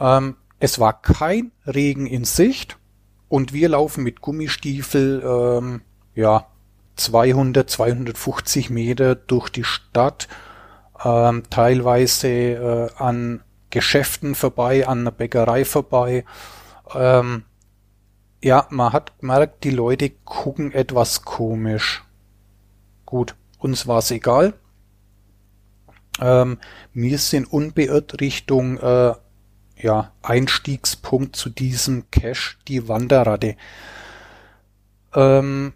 Ähm, 0.00 0.34
es 0.58 0.80
war 0.80 1.00
kein 1.00 1.52
Regen 1.64 2.08
in 2.08 2.24
Sicht 2.24 2.76
und 3.28 3.52
wir 3.52 3.68
laufen 3.68 4.02
mit 4.02 4.20
Gummistiefel, 4.20 5.22
ähm, 5.24 5.82
ja, 6.16 6.46
200, 6.96 7.70
250 7.70 8.70
Meter 8.70 9.14
durch 9.14 9.48
die 9.48 9.62
Stadt, 9.62 10.26
ähm, 11.04 11.44
teilweise 11.50 12.28
äh, 12.28 12.88
an 12.96 13.44
Geschäften 13.70 14.34
vorbei, 14.34 14.88
an 14.88 15.02
einer 15.02 15.12
Bäckerei 15.12 15.64
vorbei. 15.64 16.24
Ähm, 16.92 17.44
ja, 18.42 18.66
man 18.70 18.92
hat 18.92 19.18
gemerkt, 19.18 19.64
die 19.64 19.70
Leute 19.70 20.10
gucken 20.10 20.72
etwas 20.72 21.22
komisch. 21.22 22.04
Gut, 23.04 23.34
uns 23.58 23.86
war 23.86 23.98
es 23.98 24.10
egal. 24.10 24.54
Ähm, 26.20 26.58
wir 26.92 27.18
sind 27.18 27.46
unbeirrt 27.46 28.20
Richtung 28.20 28.78
äh, 28.78 29.14
ja, 29.76 30.12
Einstiegspunkt 30.22 31.36
zu 31.36 31.50
diesem 31.50 32.10
Cache, 32.10 32.56
die 32.66 32.88
Wanderratte. 32.88 33.56
Ähm, 35.14 35.72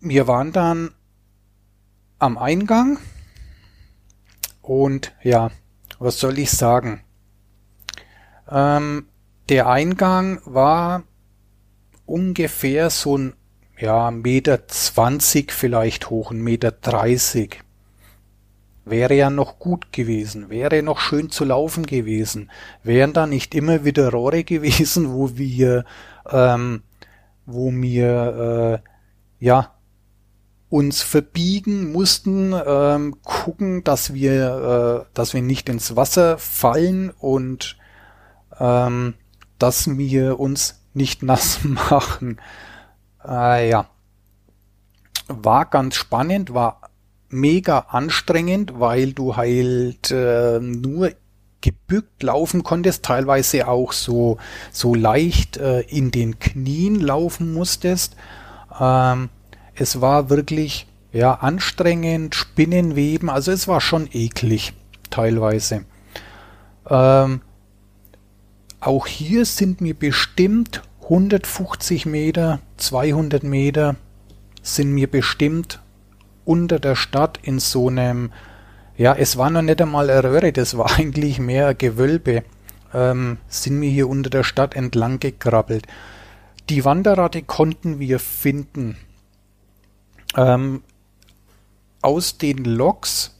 wir 0.00 0.26
waren 0.26 0.52
dann 0.52 0.90
am 2.18 2.36
Eingang 2.36 2.98
und 4.62 5.12
ja, 5.22 5.50
was 5.98 6.18
soll 6.18 6.38
ich 6.38 6.50
sagen? 6.50 7.02
Ähm, 8.50 9.08
der 9.48 9.68
Eingang 9.68 10.40
war 10.44 11.04
ungefähr 12.06 12.90
so 12.90 13.18
ein 13.18 13.34
ja, 13.78 14.10
Meter 14.10 14.68
zwanzig 14.68 15.52
vielleicht 15.52 16.10
hoch, 16.10 16.30
ein 16.30 16.40
Meter 16.40 16.70
dreißig. 16.70 17.60
Wäre 18.84 19.14
ja 19.14 19.30
noch 19.30 19.58
gut 19.58 19.92
gewesen, 19.92 20.50
wäre 20.50 20.82
noch 20.82 21.00
schön 21.00 21.30
zu 21.30 21.44
laufen 21.44 21.86
gewesen. 21.86 22.50
Wären 22.82 23.14
da 23.14 23.26
nicht 23.26 23.54
immer 23.54 23.84
wieder 23.84 24.10
Rohre 24.10 24.44
gewesen, 24.44 25.12
wo 25.12 25.36
wir, 25.36 25.84
ähm, 26.30 26.82
wo 27.46 27.72
wir, 27.72 28.82
äh, 28.82 29.44
ja, 29.44 29.70
uns 30.70 31.02
verbiegen 31.02 31.92
mussten, 31.92 32.52
ähm, 32.66 33.16
gucken, 33.22 33.84
dass 33.84 34.12
wir, 34.12 35.04
äh, 35.06 35.10
dass 35.14 35.32
wir 35.32 35.42
nicht 35.42 35.68
ins 35.68 35.94
Wasser 35.94 36.36
fallen 36.36 37.10
und 37.10 37.78
ähm, 38.58 39.14
dass 39.58 39.96
wir 39.96 40.40
uns 40.40 40.83
nicht 40.94 41.22
nass 41.22 41.60
machen. 41.64 42.40
Äh, 43.26 43.68
ja. 43.68 43.86
War 45.28 45.64
ganz 45.66 45.94
spannend, 45.94 46.52
war 46.52 46.80
mega 47.28 47.78
anstrengend, 47.88 48.78
weil 48.78 49.12
du 49.12 49.36
halt 49.36 50.10
äh, 50.10 50.60
nur 50.60 51.12
gebückt 51.64 52.22
laufen 52.22 52.62
konntest, 52.62 53.04
teilweise 53.04 53.66
auch 53.68 53.92
so, 53.92 54.36
so 54.70 54.94
leicht 54.94 55.56
äh, 55.56 55.80
in 55.80 56.10
den 56.10 56.38
Knien 56.38 57.00
laufen 57.00 57.54
musstest. 57.54 58.16
Ähm, 58.78 59.30
es 59.74 60.02
war 60.02 60.28
wirklich, 60.28 60.86
ja, 61.10 61.32
anstrengend, 61.32 62.34
Spinnenweben, 62.34 63.30
also 63.30 63.50
es 63.50 63.66
war 63.66 63.80
schon 63.80 64.10
eklig, 64.12 64.74
teilweise. 65.08 65.86
Ähm, 66.88 67.40
auch 68.86 69.06
hier 69.06 69.44
sind 69.44 69.80
mir 69.80 69.94
bestimmt 69.94 70.82
150 71.04 72.06
Meter, 72.06 72.60
200 72.76 73.42
Meter 73.42 73.96
sind 74.62 74.92
mir 74.92 75.10
bestimmt 75.10 75.80
unter 76.44 76.78
der 76.78 76.96
Stadt 76.96 77.38
in 77.42 77.58
so 77.58 77.88
einem, 77.88 78.32
ja, 78.96 79.14
es 79.14 79.36
war 79.36 79.50
noch 79.50 79.62
nicht 79.62 79.80
einmal 79.80 80.10
eine 80.10 80.24
Röhre, 80.24 80.52
das 80.52 80.76
war 80.76 80.90
eigentlich 80.98 81.38
mehr 81.38 81.68
ein 81.68 81.78
Gewölbe, 81.78 82.44
ähm, 82.92 83.38
sind 83.48 83.80
wir 83.80 83.90
hier 83.90 84.08
unter 84.08 84.30
der 84.30 84.44
Stadt 84.44 84.74
entlang 84.74 85.20
gekrabbelt. 85.20 85.86
Die 86.70 86.84
Wanderrate 86.84 87.42
konnten 87.42 87.98
wir 87.98 88.18
finden. 88.18 88.96
Ähm, 90.36 90.82
aus 92.00 92.38
den 92.38 92.64
Logs 92.64 93.33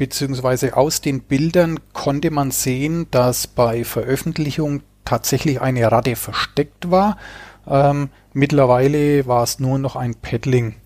beziehungsweise 0.00 0.78
aus 0.78 1.02
den 1.02 1.20
Bildern 1.20 1.78
konnte 1.92 2.30
man 2.30 2.52
sehen, 2.52 3.06
dass 3.10 3.46
bei 3.46 3.84
Veröffentlichung 3.84 4.80
tatsächlich 5.04 5.60
eine 5.60 5.92
Ratte 5.92 6.16
versteckt 6.16 6.90
war. 6.90 7.18
Ähm, 7.66 8.08
mittlerweile 8.32 9.26
war 9.26 9.42
es 9.42 9.60
nur 9.60 9.78
noch 9.78 9.96
ein 9.96 10.14
Paddling. 10.14 10.76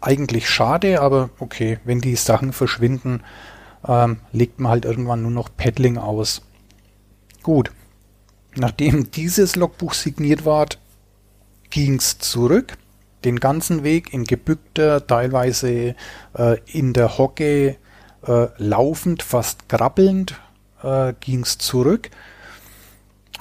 Eigentlich 0.00 0.50
schade, 0.50 1.00
aber 1.00 1.30
okay, 1.38 1.78
wenn 1.84 2.00
die 2.00 2.16
Sachen 2.16 2.52
verschwinden, 2.52 3.22
ähm, 3.86 4.16
legt 4.32 4.58
man 4.58 4.72
halt 4.72 4.84
irgendwann 4.84 5.22
nur 5.22 5.30
noch 5.30 5.50
Paddling 5.56 5.96
aus. 5.96 6.42
Gut. 7.44 7.70
Nachdem 8.56 9.10
dieses 9.12 9.54
Logbuch 9.54 9.94
signiert 9.94 10.44
war, 10.44 10.66
ging's 11.70 12.18
zurück. 12.18 12.78
Den 13.24 13.38
ganzen 13.38 13.84
Weg 13.84 14.12
in 14.12 14.24
gebückter, 14.24 15.06
teilweise 15.06 15.94
äh, 16.36 16.56
in 16.66 16.92
der 16.94 17.16
Hocke 17.16 17.76
äh, 18.26 18.48
laufend, 18.58 19.22
fast 19.22 19.68
krabbelnd 19.68 20.40
äh, 20.82 21.14
ging 21.20 21.42
es 21.42 21.58
zurück. 21.58 22.10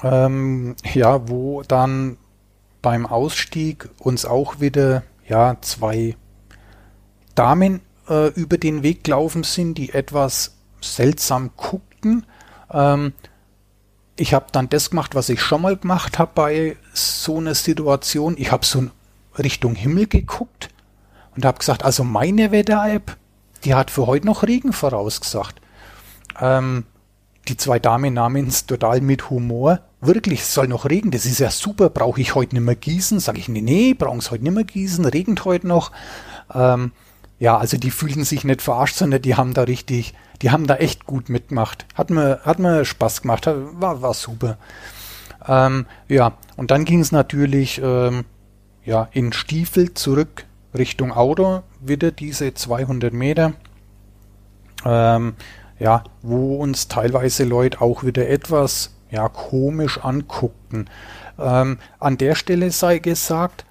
Ähm, 0.03 0.75
ja, 0.93 1.27
wo 1.27 1.63
dann 1.63 2.17
beim 2.81 3.05
Ausstieg 3.05 3.89
uns 3.99 4.25
auch 4.25 4.59
wieder 4.59 5.03
ja 5.27 5.57
zwei 5.61 6.15
Damen 7.35 7.81
äh, 8.09 8.27
über 8.29 8.57
den 8.57 8.83
Weg 8.83 9.03
gelaufen 9.03 9.43
sind, 9.43 9.77
die 9.77 9.93
etwas 9.93 10.55
seltsam 10.81 11.51
guckten. 11.57 12.25
Ähm, 12.71 13.13
ich 14.15 14.33
habe 14.33 14.47
dann 14.51 14.69
das 14.69 14.89
gemacht, 14.89 15.15
was 15.15 15.29
ich 15.29 15.41
schon 15.41 15.61
mal 15.61 15.77
gemacht 15.77 16.19
habe 16.19 16.31
bei 16.35 16.77
so 16.93 17.37
einer 17.37 17.55
Situation. 17.55 18.35
Ich 18.37 18.51
habe 18.51 18.65
so 18.65 18.87
Richtung 19.37 19.75
Himmel 19.75 20.07
geguckt 20.07 20.69
und 21.35 21.45
habe 21.45 21.59
gesagt, 21.59 21.85
also 21.85 22.03
meine 22.03 22.51
Wetter-App, 22.51 23.15
die 23.63 23.75
hat 23.75 23.91
für 23.91 24.07
heute 24.07 24.25
noch 24.25 24.43
Regen 24.43 24.73
vorausgesagt. 24.73 25.61
Ähm, 26.39 26.85
die 27.47 27.57
zwei 27.57 27.79
Damen 27.79 28.13
nahmen 28.13 28.47
es 28.47 28.65
total 28.65 29.01
mit 29.01 29.29
Humor. 29.29 29.79
Wirklich, 30.01 30.41
es 30.41 30.53
soll 30.53 30.67
noch 30.67 30.85
Regen, 30.85 31.11
das 31.11 31.25
ist 31.25 31.39
ja 31.39 31.49
super, 31.49 31.89
brauche 31.89 32.21
ich 32.21 32.35
heute 32.35 32.55
nicht 32.55 32.63
mehr 32.63 32.75
gießen? 32.75 33.19
Sag 33.19 33.37
ich, 33.37 33.49
nee, 33.49 33.61
nee, 33.61 33.93
brauchen 33.93 34.19
es 34.19 34.31
heute 34.31 34.43
nicht 34.43 34.53
mehr 34.53 34.63
gießen, 34.63 35.03
regnet 35.05 35.45
heute 35.45 35.67
noch. 35.67 35.91
Ähm, 36.53 36.91
ja, 37.39 37.57
also 37.57 37.77
die 37.77 37.91
fühlten 37.91 38.23
sich 38.23 38.43
nicht 38.43 38.61
verarscht, 38.61 38.95
sondern 38.95 39.21
die 39.21 39.35
haben 39.35 39.53
da 39.53 39.63
richtig, 39.63 40.13
die 40.41 40.51
haben 40.51 40.67
da 40.67 40.75
echt 40.75 41.05
gut 41.05 41.29
mitgemacht. 41.29 41.85
Hat 41.95 42.09
mir, 42.09 42.39
hat 42.43 42.59
mir 42.59 42.85
Spaß 42.85 43.21
gemacht, 43.21 43.47
war, 43.47 44.01
war 44.01 44.13
super. 44.13 44.57
Ähm, 45.47 45.85
ja, 46.07 46.33
und 46.57 46.71
dann 46.71 46.85
ging 46.85 46.99
es 46.99 47.11
natürlich 47.11 47.81
ähm, 47.83 48.25
ja, 48.83 49.07
in 49.11 49.33
Stiefel 49.33 49.93
zurück 49.93 50.45
Richtung 50.77 51.11
Auto 51.11 51.63
wieder 51.81 52.11
diese 52.11 52.53
200 52.53 53.13
Meter, 53.13 53.53
ähm, 54.85 55.35
ja, 55.79 56.03
wo 56.21 56.57
uns 56.57 56.87
teilweise 56.87 57.43
Leute 57.43 57.81
auch 57.81 58.03
wieder 58.03 58.27
etwas 58.29 58.95
ja, 59.09 59.27
komisch 59.29 59.99
anguckten. 60.03 60.89
Ähm, 61.39 61.79
an 61.99 62.17
der 62.17 62.35
Stelle 62.35 62.71
sei 62.71 62.99
gesagt, 62.99 63.65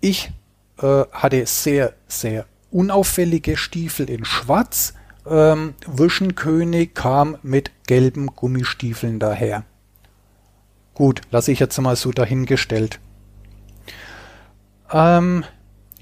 ich 0.00 0.32
äh, 0.80 1.04
hatte 1.12 1.46
sehr, 1.46 1.94
sehr 2.08 2.44
unauffällige 2.70 3.56
Stiefel 3.56 4.10
in 4.10 4.24
Schwarz. 4.24 4.94
Ähm, 5.24 5.74
Wischenkönig 5.86 6.94
kam 6.94 7.38
mit 7.42 7.70
gelben 7.86 8.26
Gummistiefeln 8.26 9.18
daher. 9.18 9.64
Gut, 10.94 11.22
lasse 11.30 11.52
ich 11.52 11.60
jetzt 11.60 11.80
mal 11.80 11.96
so 11.96 12.10
dahingestellt. 12.10 12.98
Ähm, 14.92 15.44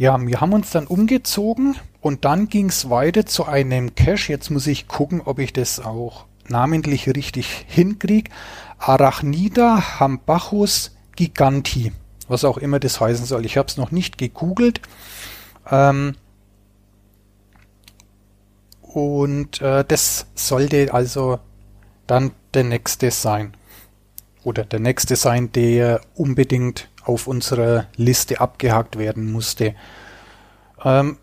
ja, 0.01 0.19
wir 0.19 0.41
haben 0.41 0.55
uns 0.55 0.71
dann 0.71 0.87
umgezogen 0.87 1.77
und 2.01 2.25
dann 2.25 2.49
ging 2.49 2.71
es 2.71 2.89
weiter 2.89 3.27
zu 3.27 3.45
einem 3.45 3.95
Cache. 3.95 4.33
Jetzt 4.33 4.49
muss 4.49 4.67
ich 4.67 4.89
gucken, 4.89 5.21
ob 5.23 5.39
ich 5.39 5.53
das 5.53 5.79
auch 5.79 6.25
namentlich 6.49 7.07
richtig 7.07 7.67
hinkriege. 7.69 8.31
Arachnida 8.79 10.01
Hambachus 10.01 10.97
giganti. 11.17 11.93
Was 12.29 12.47
auch 12.47 12.57
immer 12.57 12.81
das 12.81 12.99
heißen 12.99 13.27
soll. 13.27 13.45
Ich 13.45 13.59
habe 13.59 13.69
es 13.69 13.77
noch 13.77 13.91
nicht 13.91 14.17
gegoogelt. 14.17 14.81
Ähm, 15.71 16.15
und 18.81 19.61
äh, 19.61 19.85
das 19.87 20.29
sollte 20.35 20.95
also 20.95 21.41
dann 22.07 22.31
der 22.55 22.65
nächste 22.65 23.11
sein. 23.11 23.53
Oder 24.45 24.65
der 24.65 24.81
nächste 24.81 25.17
sein, 25.17 25.53
der 25.53 26.01
unbedingt 26.15 26.89
auf 27.11 27.27
unserer 27.27 27.87
Liste 27.97 28.41
abgehakt 28.41 28.97
werden 28.97 29.33
musste. 29.33 29.75
Ähm, 30.83 31.19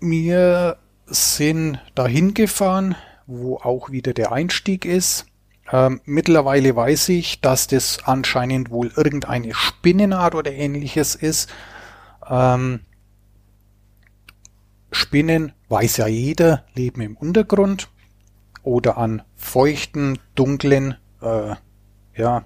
wir 0.00 0.78
sind 1.06 1.78
dahin 1.94 2.32
gefahren, 2.32 2.96
wo 3.26 3.56
auch 3.58 3.90
wieder 3.90 4.14
der 4.14 4.32
Einstieg 4.32 4.86
ist. 4.86 5.26
Ähm, 5.70 6.00
mittlerweile 6.06 6.74
weiß 6.74 7.10
ich, 7.10 7.42
dass 7.42 7.66
das 7.66 7.98
anscheinend 8.04 8.70
wohl 8.70 8.90
irgendeine 8.96 9.54
Spinnenart 9.54 10.34
oder 10.34 10.50
ähnliches 10.50 11.14
ist. 11.14 11.52
Ähm, 12.28 12.80
Spinnen, 14.90 15.52
weiß 15.68 15.98
ja 15.98 16.06
jeder, 16.06 16.64
leben 16.74 17.02
im 17.02 17.16
Untergrund 17.18 17.88
oder 18.62 18.96
an 18.96 19.22
feuchten, 19.36 20.18
dunklen 20.34 20.96
äh, 21.20 21.54
ja, 22.16 22.44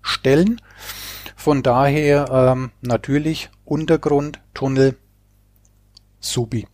Stellen. 0.00 0.60
Von 1.42 1.64
daher 1.64 2.30
ähm, 2.30 2.70
natürlich 2.82 3.50
Untergrund, 3.64 4.38
Tunnel, 4.54 4.96
Subi. 6.20 6.68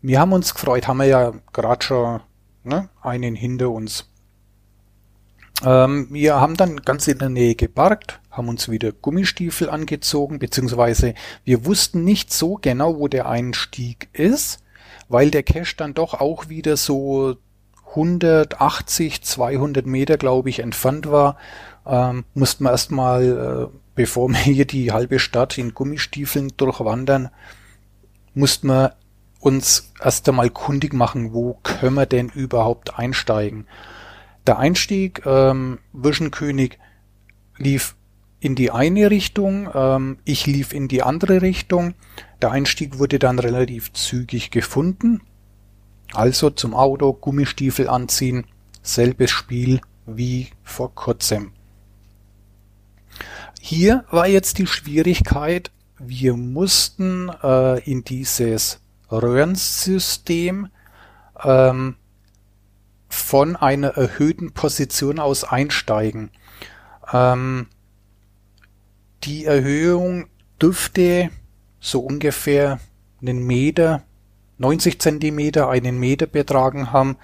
Wir 0.00 0.20
haben 0.20 0.32
uns 0.32 0.54
gefreut, 0.54 0.86
haben 0.86 0.98
wir 0.98 1.06
ja 1.06 1.32
gerade 1.52 1.84
schon 1.84 2.20
ne, 2.62 2.88
einen 3.02 3.34
hinter 3.34 3.70
uns. 3.70 4.08
Ähm, 5.64 6.06
wir 6.12 6.36
haben 6.36 6.56
dann 6.56 6.82
ganz 6.82 7.08
in 7.08 7.18
der 7.18 7.30
Nähe 7.30 7.56
geparkt, 7.56 8.20
haben 8.30 8.48
uns 8.48 8.68
wieder 8.68 8.92
Gummistiefel 8.92 9.70
angezogen, 9.70 10.38
beziehungsweise 10.38 11.14
wir 11.44 11.66
wussten 11.66 12.04
nicht 12.04 12.32
so 12.32 12.60
genau, 12.62 13.00
wo 13.00 13.08
der 13.08 13.28
Einstieg 13.28 14.08
ist, 14.12 14.62
weil 15.08 15.32
der 15.32 15.42
Cache 15.42 15.74
dann 15.76 15.94
doch 15.94 16.14
auch 16.14 16.48
wieder 16.48 16.76
so 16.76 17.34
180, 17.88 19.22
200 19.24 19.84
Meter, 19.84 20.16
glaube 20.16 20.48
ich, 20.48 20.60
entfernt 20.60 21.10
war 21.10 21.36
ähm, 21.88 22.24
mussten 22.34 22.64
wir 22.64 22.70
erstmal, 22.70 23.70
äh, 23.72 23.78
bevor 23.94 24.28
wir 24.28 24.38
hier 24.38 24.66
die 24.66 24.92
halbe 24.92 25.18
Stadt 25.18 25.58
in 25.58 25.74
Gummistiefeln 25.74 26.52
durchwandern, 26.56 27.30
mussten 28.34 28.68
wir 28.68 28.94
uns 29.40 29.92
erst 30.02 30.28
einmal 30.28 30.50
kundig 30.50 30.92
machen, 30.92 31.32
wo 31.32 31.58
können 31.62 31.94
wir 31.94 32.06
denn 32.06 32.28
überhaupt 32.28 32.98
einsteigen. 32.98 33.66
Der 34.46 34.58
Einstieg, 34.58 35.22
ähm, 35.26 35.78
Wischenkönig, 35.92 36.78
lief 37.56 37.96
in 38.40 38.54
die 38.54 38.70
eine 38.70 39.10
Richtung, 39.10 39.68
ähm, 39.74 40.18
ich 40.24 40.46
lief 40.46 40.72
in 40.72 40.88
die 40.88 41.02
andere 41.02 41.42
Richtung. 41.42 41.94
Der 42.40 42.52
Einstieg 42.52 42.98
wurde 42.98 43.18
dann 43.18 43.38
relativ 43.38 43.92
zügig 43.92 44.50
gefunden. 44.50 45.22
Also 46.14 46.50
zum 46.50 46.74
Auto, 46.74 47.12
Gummistiefel 47.12 47.88
anziehen, 47.88 48.46
selbes 48.82 49.30
Spiel 49.30 49.80
wie 50.06 50.48
vor 50.62 50.94
kurzem. 50.94 51.52
Hier 53.70 54.06
war 54.10 54.26
jetzt 54.26 54.56
die 54.56 54.66
Schwierigkeit, 54.66 55.70
wir 55.98 56.38
mussten 56.38 57.28
äh, 57.42 57.78
in 57.80 58.02
dieses 58.02 58.80
Röhrensystem 59.12 60.68
ähm, 61.44 61.96
von 63.10 63.56
einer 63.56 63.88
erhöhten 63.88 64.52
Position 64.52 65.18
aus 65.18 65.44
einsteigen. 65.44 66.30
Ähm, 67.12 67.66
die 69.24 69.44
Erhöhung 69.44 70.28
dürfte 70.62 71.28
so 71.78 72.00
ungefähr 72.00 72.80
einen 73.20 73.46
Meter, 73.46 74.02
90 74.56 74.98
Zentimeter, 74.98 75.68
einen 75.68 75.98
Meter 76.00 76.26
betragen 76.26 76.90
haben. 76.90 77.18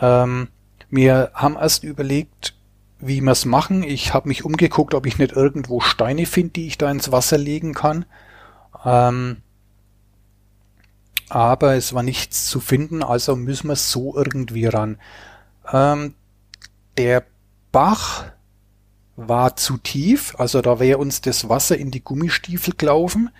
Ähm, 0.00 0.46
wir 0.90 1.32
haben 1.34 1.56
erst 1.56 1.82
überlegt, 1.82 2.55
wie 2.98 3.20
wir 3.20 3.32
es 3.32 3.44
machen. 3.44 3.82
Ich 3.82 4.14
habe 4.14 4.28
mich 4.28 4.44
umgeguckt, 4.44 4.94
ob 4.94 5.06
ich 5.06 5.18
nicht 5.18 5.32
irgendwo 5.32 5.80
Steine 5.80 6.26
finde, 6.26 6.52
die 6.54 6.66
ich 6.66 6.78
da 6.78 6.90
ins 6.90 7.12
Wasser 7.12 7.38
legen 7.38 7.74
kann. 7.74 8.04
Ähm, 8.84 9.38
aber 11.28 11.74
es 11.74 11.92
war 11.92 12.02
nichts 12.02 12.46
zu 12.46 12.60
finden, 12.60 13.02
also 13.02 13.34
müssen 13.36 13.68
wir 13.68 13.76
so 13.76 14.16
irgendwie 14.16 14.66
ran. 14.66 14.98
Ähm, 15.72 16.14
der 16.96 17.24
Bach 17.72 18.26
war 19.16 19.56
zu 19.56 19.76
tief, 19.78 20.34
also 20.38 20.62
da 20.62 20.78
wäre 20.78 20.98
uns 20.98 21.20
das 21.20 21.48
Wasser 21.48 21.76
in 21.76 21.90
die 21.90 22.04
Gummistiefel 22.04 22.74
gelaufen. 22.76 23.30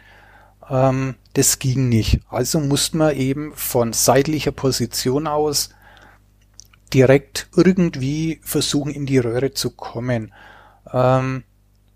Ähm, 0.68 1.14
das 1.34 1.58
ging 1.58 1.88
nicht. 1.88 2.20
Also 2.28 2.60
mussten 2.60 2.98
wir 2.98 3.14
eben 3.14 3.52
von 3.54 3.92
seitlicher 3.92 4.52
Position 4.52 5.26
aus 5.26 5.70
direkt 6.92 7.48
irgendwie 7.56 8.40
versuchen, 8.42 8.92
in 8.92 9.06
die 9.06 9.18
Röhre 9.18 9.52
zu 9.52 9.70
kommen. 9.70 10.32
Ähm, 10.92 11.44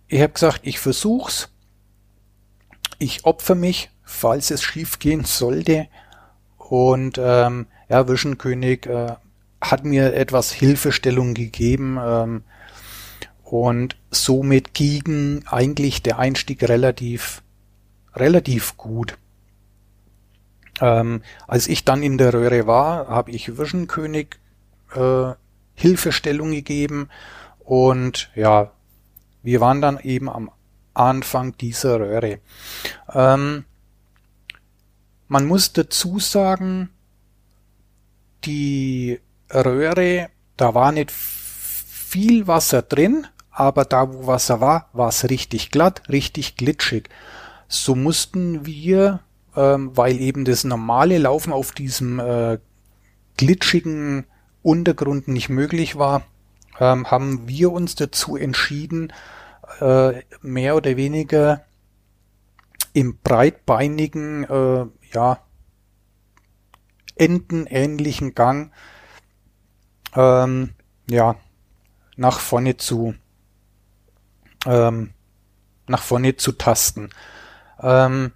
ich 0.08 0.20
habe 0.20 0.32
gesagt, 0.32 0.60
ich 0.64 0.78
versuch's. 0.78 1.48
Ich 2.98 3.24
opfer 3.24 3.54
mich, 3.54 3.90
falls 4.02 4.50
es 4.50 4.62
schief 4.62 4.98
gehen 4.98 5.24
sollte. 5.24 5.88
Und 6.58 7.18
ähm, 7.18 7.66
ja, 7.88 8.08
Wischenkönig 8.08 8.86
äh, 8.86 9.14
hat 9.60 9.84
mir 9.84 10.14
etwas 10.14 10.52
Hilfestellung 10.52 11.34
gegeben. 11.34 11.98
Ähm, 12.02 12.42
und 13.44 13.96
somit 14.10 14.74
ging 14.74 15.44
eigentlich 15.46 16.02
der 16.02 16.18
Einstieg 16.18 16.68
relativ, 16.68 17.42
relativ 18.14 18.76
gut. 18.76 19.16
Ähm, 20.80 21.22
als 21.46 21.68
ich 21.68 21.84
dann 21.84 22.02
in 22.02 22.18
der 22.18 22.32
Röhre 22.32 22.66
war, 22.66 23.08
habe 23.08 23.30
ich 23.30 23.58
Wischenkönig 23.58 24.39
äh, 24.94 25.34
Hilfestellung 25.74 26.52
gegeben 26.52 27.08
und 27.58 28.30
ja, 28.34 28.72
wir 29.42 29.60
waren 29.60 29.80
dann 29.80 29.98
eben 30.00 30.28
am 30.28 30.50
Anfang 30.94 31.56
dieser 31.56 32.00
Röhre. 32.00 32.40
Ähm, 33.12 33.64
man 35.28 35.46
muss 35.46 35.72
dazu 35.72 36.18
sagen, 36.18 36.90
die 38.44 39.20
Röhre, 39.52 40.28
da 40.56 40.74
war 40.74 40.92
nicht 40.92 41.10
viel 41.10 42.46
Wasser 42.46 42.82
drin, 42.82 43.26
aber 43.50 43.84
da, 43.84 44.12
wo 44.12 44.26
Wasser 44.26 44.60
war, 44.60 44.88
war 44.92 45.08
es 45.08 45.28
richtig 45.30 45.70
glatt, 45.70 46.02
richtig 46.08 46.56
glitschig. 46.56 47.08
So 47.68 47.94
mussten 47.94 48.66
wir, 48.66 49.20
ähm, 49.54 49.96
weil 49.96 50.20
eben 50.20 50.44
das 50.44 50.64
normale 50.64 51.18
Laufen 51.18 51.52
auf 51.52 51.72
diesem 51.72 52.18
äh, 52.18 52.58
glitschigen 53.36 54.26
Untergrund 54.62 55.28
nicht 55.28 55.48
möglich 55.48 55.96
war, 55.96 56.22
ähm, 56.78 57.10
haben 57.10 57.48
wir 57.48 57.72
uns 57.72 57.94
dazu 57.94 58.36
entschieden, 58.36 59.12
äh, 59.80 60.22
mehr 60.42 60.76
oder 60.76 60.96
weniger 60.96 61.64
im 62.92 63.18
breitbeinigen, 63.18 64.44
äh, 64.44 64.86
ja, 65.12 65.38
entenähnlichen 67.16 68.34
Gang, 68.34 68.72
ähm, 70.14 70.70
ja, 71.08 71.36
nach 72.16 72.40
vorne 72.40 72.76
zu 72.76 73.14
ähm, 74.66 75.10
nach 75.86 76.02
vorne 76.02 76.36
zu 76.36 76.52
tasten. 76.52 77.10
Ähm, 77.80 78.32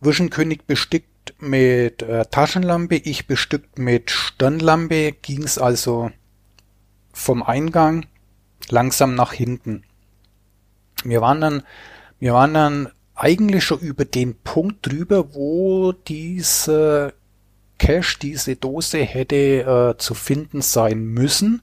Vision 0.00 0.30
bestickt 0.66 1.08
mit 1.48 2.02
äh, 2.02 2.24
Taschenlampe, 2.30 2.96
ich 2.96 3.26
bestückt 3.26 3.78
mit 3.78 4.10
Stirnlampe, 4.10 5.12
ging's 5.12 5.58
also 5.58 6.10
vom 7.12 7.42
Eingang 7.42 8.06
langsam 8.68 9.14
nach 9.14 9.32
hinten. 9.32 9.84
Wir 11.04 11.20
waren 11.20 11.40
dann, 11.40 11.62
wir 12.18 12.34
waren 12.34 12.54
dann 12.54 12.88
eigentlich 13.14 13.64
schon 13.64 13.78
über 13.80 14.04
den 14.04 14.36
Punkt 14.36 14.86
drüber, 14.86 15.34
wo 15.34 15.92
diese 15.92 17.14
Cache, 17.78 18.18
diese 18.20 18.56
Dose 18.56 18.98
hätte 19.02 19.36
äh, 19.36 19.98
zu 19.98 20.14
finden 20.14 20.62
sein 20.62 21.04
müssen. 21.04 21.62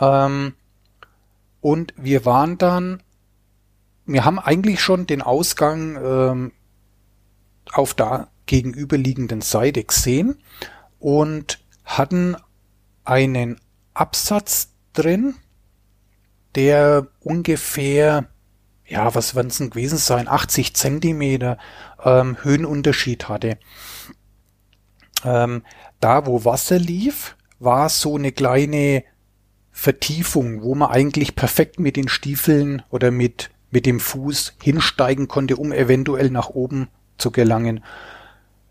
Ähm, 0.00 0.54
und 1.60 1.92
wir 1.96 2.24
waren 2.24 2.58
dann, 2.58 3.02
wir 4.06 4.24
haben 4.24 4.38
eigentlich 4.38 4.80
schon 4.80 5.06
den 5.06 5.22
Ausgang 5.22 5.98
ähm, 6.02 6.52
auf 7.72 7.94
der 7.94 8.28
gegenüberliegenden 8.48 9.40
Seite 9.40 9.84
gesehen 9.84 10.42
und 10.98 11.60
hatten 11.84 12.36
einen 13.04 13.60
Absatz 13.94 14.70
drin, 14.92 15.36
der 16.56 17.06
ungefähr, 17.20 18.26
ja, 18.86 19.14
was 19.14 19.36
werden 19.36 19.48
es 19.48 19.58
denn 19.58 19.70
gewesen 19.70 19.98
sein, 19.98 20.26
80 20.26 20.74
Zentimeter 20.74 21.58
ähm, 22.02 22.36
Höhenunterschied 22.42 23.28
hatte. 23.28 23.58
Ähm, 25.24 25.62
da, 26.00 26.26
wo 26.26 26.44
Wasser 26.44 26.78
lief, 26.78 27.36
war 27.60 27.88
so 27.88 28.16
eine 28.16 28.32
kleine 28.32 29.04
Vertiefung, 29.70 30.62
wo 30.62 30.74
man 30.74 30.90
eigentlich 30.90 31.36
perfekt 31.36 31.78
mit 31.78 31.96
den 31.96 32.08
Stiefeln 32.08 32.82
oder 32.90 33.10
mit, 33.10 33.50
mit 33.70 33.86
dem 33.86 34.00
Fuß 34.00 34.54
hinsteigen 34.62 35.28
konnte, 35.28 35.56
um 35.56 35.72
eventuell 35.72 36.30
nach 36.30 36.48
oben 36.50 36.88
zu 37.18 37.30
gelangen. 37.30 37.84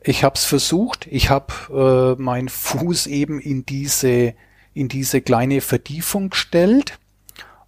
Ich 0.07 0.23
habe 0.23 0.35
es 0.35 0.45
versucht, 0.45 1.05
ich 1.07 1.29
habe 1.29 2.15
äh, 2.17 2.21
meinen 2.21 2.47
Fuß 2.47 3.07
eben 3.07 3.41
in 3.41 3.65
diese, 3.65 4.35
in 4.73 4.87
diese 4.87 5.19
kleine 5.19 5.59
Vertiefung 5.59 6.29
gestellt. 6.29 6.97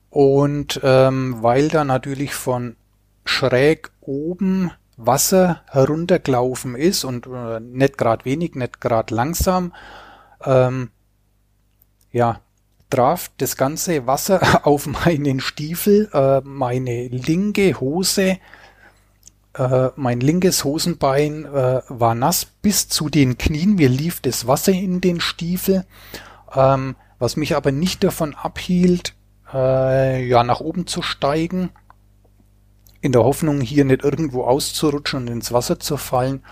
Und 0.10 0.80
ähm, 0.82 1.44
weil 1.44 1.68
da 1.68 1.84
natürlich 1.84 2.34
von 2.34 2.78
schräg 3.26 3.92
oben 4.00 4.72
Wasser 4.96 5.64
heruntergelaufen 5.68 6.76
ist 6.76 7.04
und 7.04 7.28
äh, 7.28 7.60
nicht 7.60 7.98
gerade 7.98 8.24
wenig, 8.24 8.56
nicht 8.56 8.80
gerade 8.80 9.14
langsam, 9.14 9.74
ähm, 10.46 10.92
ja, 12.14 12.40
traf 12.90 13.32
das 13.38 13.58
ganze 13.58 14.08
Wasser 14.08 14.66
auf 14.66 14.88
meinen 14.88 15.42
Stiefel, 15.42 16.10
äh, 16.14 16.40
meine 16.46 17.10
linke 17.10 17.82
Hose, 17.82 18.38
äh, 19.54 19.90
mein 19.96 20.20
linkes 20.20 20.64
Hosenbein 20.64 21.46
äh, 21.46 21.82
war 21.88 22.16
nass 22.16 22.46
bis 22.46 22.88
zu 22.88 23.10
den 23.10 23.38
Knien. 23.38 23.76
Mir 23.76 23.90
lief 23.90 24.22
das 24.22 24.48
Wasser 24.48 24.72
in 24.72 25.02
den 25.02 25.20
Stiefel, 25.20 25.86
ähm, 26.56 26.96
was 27.18 27.36
mich 27.36 27.56
aber 27.56 27.72
nicht 27.72 28.04
davon 28.04 28.36
abhielt, 28.36 29.16
äh, 29.54 30.26
ja 30.26 30.44
nach 30.44 30.60
oben 30.60 30.88
zu 30.88 31.02
steigen, 31.02 31.72
in 33.02 33.12
der 33.12 33.24
Hoffnung 33.24 33.62
hier 33.62 33.86
nicht 33.86 34.04
irgendwo 34.04 34.44
auszurutschen 34.44 35.22
und 35.22 35.28
ins 35.28 35.52
Wasser 35.52 35.80
zu 35.80 35.98
fallen, 35.98 36.44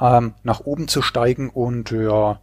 ähm, 0.00 0.34
nach 0.42 0.60
oben 0.60 0.88
zu 0.88 1.02
steigen 1.02 1.48
und 1.50 1.90
ja 1.90 2.40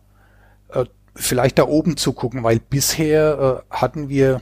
äh, 0.70 0.86
vielleicht 1.16 1.60
da 1.60 1.64
oben 1.64 1.98
zu 1.98 2.14
gucken, 2.14 2.44
weil 2.44 2.60
bisher 2.60 3.64
äh, 3.70 3.76
hatten 3.76 4.08
wir 4.08 4.42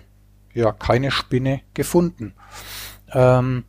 ja 0.53 0.71
keine 0.71 1.11
Spinne 1.11 1.61
gefunden. 1.73 2.33
Ähm, 3.13 3.63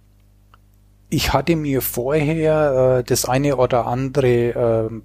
ich 1.10 1.32
hatte 1.32 1.56
mir 1.56 1.82
vorher 1.82 2.98
äh, 2.98 3.04
das 3.04 3.24
eine 3.24 3.56
oder 3.56 3.86
andere 3.86 4.90
äh, 4.90 5.00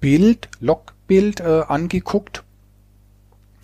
Bild, 0.00 0.48
Logbild 0.60 1.40
äh, 1.40 1.62
angeguckt 1.66 2.44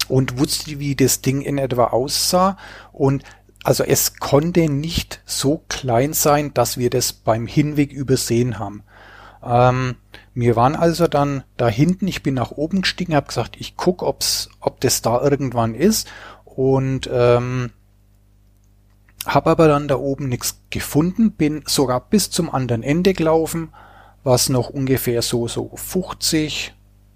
und 0.09 0.38
wusste, 0.38 0.81
wie 0.81 0.97
das 0.97 1.21
Ding 1.21 1.43
in 1.43 1.59
etwa 1.59 1.88
aussah. 1.88 2.57
Und 2.93 3.23
also 3.62 3.85
es 3.85 4.16
konnte 4.19 4.69
nicht 4.69 5.23
so 5.25 5.62
klein 5.69 6.12
sein, 6.14 6.53
dass 6.55 6.79
wir 6.79 6.90
das 6.90 7.12
beim 7.12 7.47
Hinweg 7.47 7.93
übersehen 7.93 8.59
haben. 8.59 8.83
Ähm, 9.45 9.97
wir 10.35 10.57
waren 10.57 10.75
also 10.75 11.07
dann 11.07 11.45
da 11.57 11.69
hinten, 11.69 12.09
ich 12.09 12.23
bin 12.23 12.35
nach 12.35 12.51
oben 12.51 12.83
gestiegen, 12.83 13.14
habe 13.14 13.29
gesagt, 13.29 13.57
ich 13.59 13.77
guck, 13.77 14.03
ob's, 14.03 14.49
ob 14.61 14.81
das 14.81 15.03
da 15.03 15.21
irgendwann 15.23 15.75
ist. 15.75 16.09
Und 16.45 17.09
ähm, 17.12 17.71
habe 19.27 19.51
aber 19.51 19.69
dann 19.69 19.89
da 19.89 19.97
oben 19.97 20.29
nichts 20.29 20.61
gefunden, 20.71 21.33
bin 21.33 21.63
sogar 21.67 22.01
bis 22.01 22.31
zum 22.31 22.53
anderen 22.53 22.83
Ende 22.83 23.13
gelaufen, 23.13 23.73
was 24.25 24.49
noch 24.49 24.71
ungefähr 24.71 25.23
so 25.23 25.49
so 25.49 25.71
50, 25.75 26.75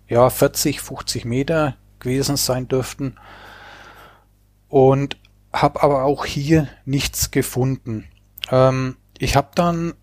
ja 0.08 0.28
40, 0.28 0.80
50 0.80 1.24
Meter 1.24 1.76
gewesen 1.98 2.36
sein 2.36 2.68
dürften 2.68 3.16
und 4.68 5.16
habe 5.52 5.82
aber 5.82 6.04
auch 6.04 6.24
hier 6.24 6.68
nichts 6.84 7.30
gefunden. 7.30 8.08
Ähm, 8.50 8.96
ich 9.18 9.36
habe 9.36 9.50
dann 9.54 9.94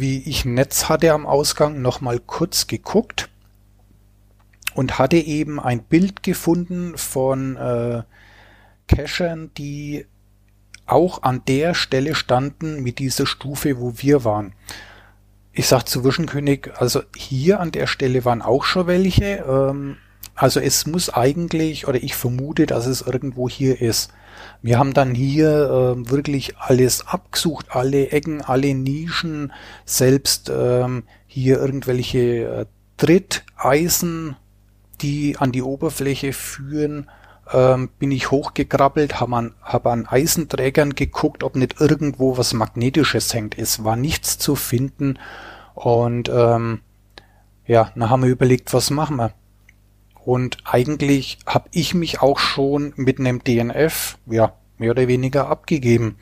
wie 0.00 0.22
ich 0.28 0.44
Netz 0.44 0.88
hatte 0.88 1.12
am 1.12 1.26
Ausgang, 1.26 1.82
nochmal 1.82 2.18
kurz 2.18 2.66
geguckt 2.66 3.28
und 4.74 4.98
hatte 4.98 5.16
eben 5.16 5.60
ein 5.60 5.82
Bild 5.82 6.22
gefunden 6.22 6.96
von 6.96 7.56
äh, 7.56 8.02
Cachern, 8.88 9.50
die 9.56 10.06
auch 10.86 11.22
an 11.22 11.42
der 11.46 11.74
Stelle 11.74 12.14
standen 12.14 12.82
mit 12.82 12.98
dieser 12.98 13.26
Stufe, 13.26 13.78
wo 13.78 13.94
wir 13.96 14.24
waren. 14.24 14.54
Ich 15.52 15.66
sag 15.66 15.84
zu 15.84 16.04
Wischenkönig, 16.04 16.70
also 16.76 17.02
hier 17.16 17.60
an 17.60 17.72
der 17.72 17.86
Stelle 17.86 18.24
waren 18.24 18.42
auch 18.42 18.64
schon 18.64 18.86
welche. 18.86 19.44
Ähm, 19.46 19.96
also 20.34 20.60
es 20.60 20.86
muss 20.86 21.10
eigentlich, 21.10 21.86
oder 21.86 22.02
ich 22.02 22.14
vermute, 22.14 22.66
dass 22.66 22.86
es 22.86 23.02
irgendwo 23.02 23.48
hier 23.48 23.80
ist. 23.80 24.12
Wir 24.62 24.78
haben 24.78 24.94
dann 24.94 25.14
hier 25.14 25.48
äh, 25.48 26.10
wirklich 26.10 26.56
alles 26.58 27.06
abgesucht, 27.06 27.66
alle 27.70 28.10
Ecken, 28.10 28.40
alle 28.40 28.74
Nischen, 28.74 29.52
selbst 29.84 30.50
ähm, 30.54 31.04
hier 31.26 31.60
irgendwelche 31.60 32.18
äh, 32.18 32.66
Dritteisen, 32.96 34.36
die 35.00 35.36
an 35.38 35.52
die 35.52 35.62
Oberfläche 35.62 36.32
führen, 36.32 37.10
ähm, 37.52 37.88
bin 37.98 38.10
ich 38.10 38.30
hochgekrabbelt, 38.30 39.20
habe 39.20 39.36
an, 39.36 39.54
hab 39.62 39.86
an 39.86 40.06
Eisenträgern 40.06 40.94
geguckt, 40.94 41.42
ob 41.42 41.56
nicht 41.56 41.80
irgendwo 41.80 42.36
was 42.36 42.52
Magnetisches 42.52 43.32
hängt. 43.34 43.58
Es 43.58 43.84
war 43.84 43.96
nichts 43.96 44.38
zu 44.38 44.54
finden 44.54 45.18
und 45.74 46.28
ähm, 46.28 46.80
ja, 47.66 47.90
dann 47.94 48.10
haben 48.10 48.22
wir 48.22 48.30
überlegt, 48.30 48.72
was 48.74 48.90
machen 48.90 49.16
wir. 49.16 49.32
Und 50.24 50.58
eigentlich 50.64 51.38
habe 51.46 51.68
ich 51.72 51.94
mich 51.94 52.20
auch 52.20 52.38
schon 52.38 52.92
mit 52.96 53.18
einem 53.18 53.42
DNF, 53.42 54.18
ja, 54.26 54.54
mehr 54.78 54.92
oder 54.92 55.08
weniger 55.08 55.48
abgegeben. 55.48 56.16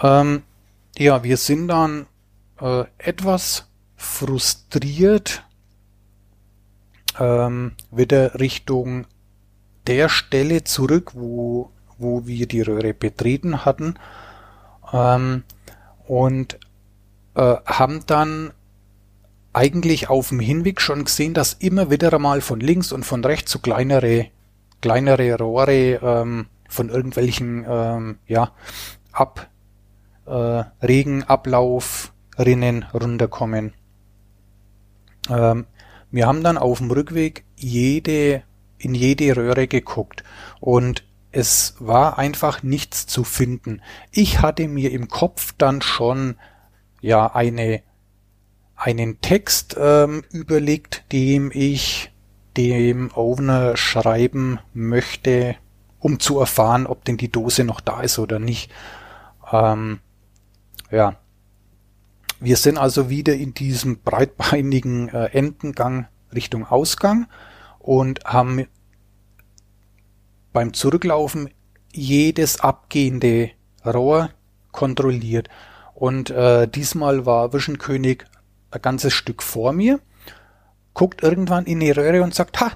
Ähm, 0.00 0.42
ja, 0.96 1.24
wir 1.24 1.36
sind 1.36 1.68
dann 1.68 2.06
äh, 2.60 2.84
etwas 2.98 3.68
frustriert 3.96 5.44
ähm, 7.18 7.72
wieder 7.90 8.38
Richtung 8.38 9.06
der 9.86 10.08
Stelle 10.08 10.64
zurück, 10.64 11.12
wo, 11.14 11.70
wo 11.98 12.26
wir 12.26 12.46
die 12.46 12.62
Röhre 12.62 12.94
betreten 12.94 13.64
hatten 13.64 13.94
ähm, 14.92 15.44
und 16.06 16.58
äh, 17.34 17.56
haben 17.64 18.04
dann 18.06 18.52
eigentlich 19.52 20.10
auf 20.10 20.28
dem 20.28 20.40
Hinweg 20.40 20.80
schon 20.82 21.04
gesehen, 21.04 21.32
dass 21.32 21.54
immer 21.54 21.90
wieder 21.90 22.12
einmal 22.12 22.42
von 22.42 22.60
links 22.60 22.92
und 22.92 23.04
von 23.04 23.24
rechts 23.24 23.50
so 23.52 23.58
kleinere, 23.58 24.26
kleinere 24.82 25.38
Rohre 25.38 25.98
ähm, 26.02 26.46
von 26.68 26.90
irgendwelchen 26.90 27.64
ähm, 27.68 28.18
ja, 28.26 28.52
Ab, 29.12 29.48
äh, 30.26 30.64
Regenablaufrinnen 30.82 32.84
runterkommen. 32.92 33.72
Ähm, 35.30 35.64
wir 36.10 36.26
haben 36.26 36.42
dann 36.42 36.58
auf 36.58 36.78
dem 36.78 36.90
Rückweg 36.90 37.44
jede, 37.56 38.42
in 38.78 38.94
jede 38.94 39.36
Röhre 39.36 39.66
geguckt 39.66 40.24
und 40.60 41.04
es 41.32 41.74
war 41.78 42.18
einfach 42.18 42.62
nichts 42.62 43.06
zu 43.06 43.24
finden. 43.24 43.82
Ich 44.10 44.40
hatte 44.40 44.68
mir 44.68 44.90
im 44.92 45.08
Kopf 45.08 45.52
dann 45.58 45.82
schon 45.82 46.36
ja 47.00 47.34
eine 47.34 47.82
einen 48.74 49.20
Text 49.20 49.76
ähm, 49.78 50.22
überlegt, 50.30 51.04
dem 51.12 51.50
ich 51.52 52.12
dem 52.56 53.10
Owner 53.14 53.76
schreiben 53.76 54.60
möchte, 54.74 55.56
um 55.98 56.20
zu 56.20 56.38
erfahren, 56.38 56.86
ob 56.86 57.04
denn 57.04 57.16
die 57.16 57.32
Dose 57.32 57.64
noch 57.64 57.80
da 57.80 58.02
ist 58.02 58.18
oder 58.18 58.38
nicht. 58.38 58.70
Ähm, 59.50 60.00
ja, 60.90 61.16
wir 62.38 62.56
sind 62.56 62.78
also 62.78 63.08
wieder 63.08 63.34
in 63.34 63.54
diesem 63.54 63.98
breitbeinigen 64.00 65.08
äh, 65.08 65.26
Endengang 65.26 66.06
Richtung 66.34 66.66
Ausgang 66.66 67.26
und 67.86 68.24
haben 68.24 68.66
beim 70.52 70.74
Zurücklaufen 70.74 71.50
jedes 71.92 72.60
abgehende 72.60 73.50
Rohr 73.84 74.30
kontrolliert. 74.72 75.48
Und 75.94 76.28
äh, 76.30 76.68
diesmal 76.68 77.24
war 77.24 77.54
Wischenkönig 77.54 78.24
ein 78.70 78.82
ganzes 78.82 79.14
Stück 79.14 79.42
vor 79.42 79.72
mir, 79.72 80.00
guckt 80.92 81.22
irgendwann 81.22 81.64
in 81.64 81.80
die 81.80 81.90
Röhre 81.90 82.22
und 82.22 82.34
sagt, 82.34 82.60
ha, 82.60 82.72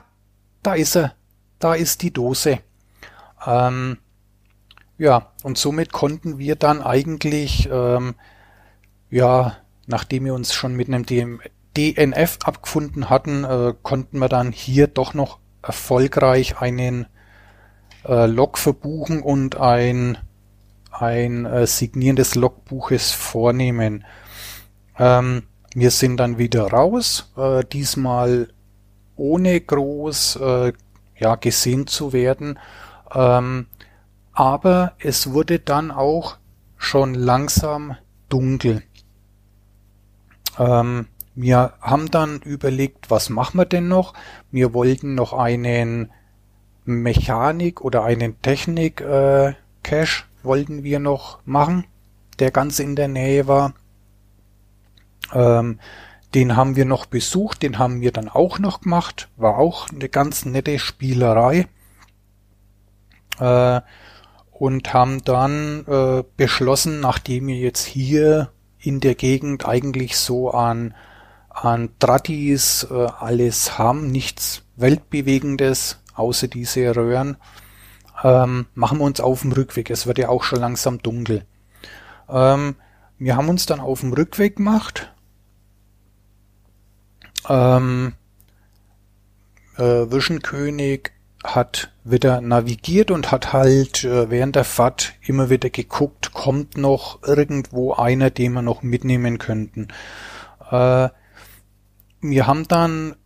da 0.62 0.74
ist 0.74 0.96
er, 0.96 1.14
da 1.58 1.74
ist 1.74 2.00
die 2.00 2.12
Dose. 2.12 2.60
Ähm, 3.46 3.98
ja, 4.96 5.32
und 5.42 5.58
somit 5.58 5.92
konnten 5.92 6.38
wir 6.38 6.56
dann 6.56 6.80
eigentlich 6.80 7.68
ähm, 7.70 8.14
ja, 9.10 9.56
nachdem 9.86 10.24
wir 10.24 10.34
uns 10.34 10.54
schon 10.54 10.74
mit 10.74 10.88
einem 10.88 11.04
DNF 11.76 12.38
abgefunden 12.44 13.10
hatten, 13.10 13.44
äh, 13.44 13.74
konnten 13.82 14.18
wir 14.18 14.28
dann 14.28 14.52
hier 14.52 14.86
doch 14.86 15.14
noch 15.14 15.38
erfolgreich 15.62 16.60
einen 16.60 17.06
äh, 18.06 18.26
Log 18.26 18.58
verbuchen 18.58 19.22
und 19.22 19.56
ein, 19.56 20.18
ein 20.90 21.46
äh, 21.46 21.66
Signieren 21.66 22.16
des 22.16 22.34
Logbuches 22.34 23.12
vornehmen. 23.12 24.04
Ähm, 24.98 25.44
wir 25.74 25.90
sind 25.90 26.16
dann 26.16 26.38
wieder 26.38 26.66
raus, 26.68 27.32
äh, 27.36 27.64
diesmal 27.64 28.52
ohne 29.16 29.60
groß 29.60 30.36
äh, 30.36 30.72
ja, 31.16 31.34
gesehen 31.36 31.86
zu 31.86 32.12
werden. 32.12 32.58
Ähm, 33.14 33.66
aber 34.32 34.94
es 34.98 35.32
wurde 35.32 35.58
dann 35.58 35.90
auch 35.90 36.38
schon 36.76 37.14
langsam 37.14 37.96
dunkel. 38.28 38.82
Ähm, 40.58 41.06
wir 41.34 41.74
haben 41.80 42.10
dann 42.10 42.40
überlegt, 42.40 43.10
was 43.10 43.30
machen 43.30 43.58
wir 43.58 43.64
denn 43.64 43.88
noch? 43.88 44.14
Wir 44.50 44.74
wollten 44.74 45.14
noch 45.14 45.32
einen 45.32 46.10
Mechanik 46.84 47.80
oder 47.80 48.04
einen 48.04 48.40
Technik 48.42 49.00
äh, 49.00 49.54
Cache 49.82 50.24
wollten 50.42 50.82
wir 50.82 50.98
noch 50.98 51.40
machen, 51.44 51.86
der 52.38 52.50
ganz 52.50 52.78
in 52.78 52.96
der 52.96 53.08
Nähe 53.08 53.46
war. 53.46 53.74
Ähm, 55.32 55.78
den 56.34 56.56
haben 56.56 56.76
wir 56.76 56.84
noch 56.84 57.06
besucht, 57.06 57.62
den 57.62 57.78
haben 57.78 58.00
wir 58.00 58.12
dann 58.12 58.28
auch 58.28 58.58
noch 58.58 58.82
gemacht, 58.82 59.28
war 59.36 59.58
auch 59.58 59.88
eine 59.90 60.08
ganz 60.08 60.44
nette 60.44 60.78
Spielerei. 60.78 61.66
Äh, 63.38 63.80
und 64.52 64.92
haben 64.92 65.24
dann 65.24 65.86
äh, 65.86 66.22
beschlossen, 66.36 67.00
nachdem 67.00 67.46
wir 67.46 67.56
jetzt 67.56 67.86
hier 67.86 68.52
in 68.78 69.00
der 69.00 69.14
Gegend 69.14 69.66
eigentlich 69.66 70.18
so 70.18 70.50
an, 70.50 70.94
an 71.64 71.90
Tradis 71.98 72.86
äh, 72.90 72.94
alles 72.94 73.78
haben, 73.78 74.10
nichts 74.10 74.62
Weltbewegendes, 74.76 76.00
außer 76.14 76.48
diese 76.48 76.94
Röhren, 76.94 77.36
ähm, 78.22 78.66
machen 78.74 78.98
wir 78.98 79.04
uns 79.04 79.20
auf 79.20 79.42
dem 79.42 79.52
Rückweg. 79.52 79.90
Es 79.90 80.06
wird 80.06 80.18
ja 80.18 80.28
auch 80.28 80.42
schon 80.42 80.60
langsam 80.60 81.02
dunkel. 81.02 81.44
Ähm, 82.28 82.76
wir 83.18 83.36
haben 83.36 83.48
uns 83.48 83.66
dann 83.66 83.80
auf 83.80 84.00
dem 84.00 84.12
Rückweg 84.12 84.56
gemacht. 84.56 85.12
Ähm, 87.48 88.14
äh, 89.76 89.82
Wischenkönig 89.82 91.12
hat 91.42 91.90
wieder 92.04 92.40
navigiert 92.40 93.10
und 93.10 93.30
hat 93.30 93.52
halt 93.52 94.04
äh, 94.04 94.30
während 94.30 94.56
der 94.56 94.64
Fahrt 94.64 95.14
immer 95.22 95.48
wieder 95.48 95.70
geguckt, 95.70 96.32
kommt 96.32 96.76
noch 96.76 97.22
irgendwo 97.22 97.94
einer, 97.94 98.30
den 98.30 98.52
wir 98.52 98.62
noch 98.62 98.82
mitnehmen 98.82 99.38
könnten. 99.38 99.88
Äh, 100.70 101.08
wir 102.20 102.46
haben 102.46 102.68
dann 102.68 103.16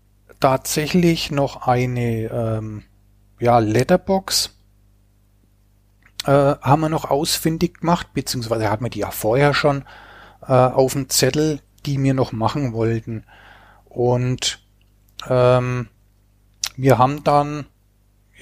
tatsächlich 0.40 1.30
noch 1.30 1.66
eine 1.66 2.24
ähm, 2.24 2.82
ja, 3.40 3.58
Letterbox 3.58 4.56
äh, 6.24 6.30
haben 6.30 6.80
wir 6.80 6.88
noch 6.88 7.10
ausfindig 7.10 7.80
gemacht, 7.80 8.08
beziehungsweise 8.14 8.70
hatten 8.70 8.84
wir 8.84 8.90
die 8.90 9.00
ja 9.00 9.10
vorher 9.10 9.54
schon 9.54 9.84
äh, 10.42 10.52
auf 10.52 10.92
dem 10.92 11.08
Zettel, 11.08 11.60
die 11.86 12.02
wir 12.02 12.14
noch 12.14 12.32
machen 12.32 12.72
wollten. 12.72 13.24
Und 13.84 14.64
ähm, 15.28 15.88
wir 16.76 16.98
haben 16.98 17.24
dann 17.24 17.66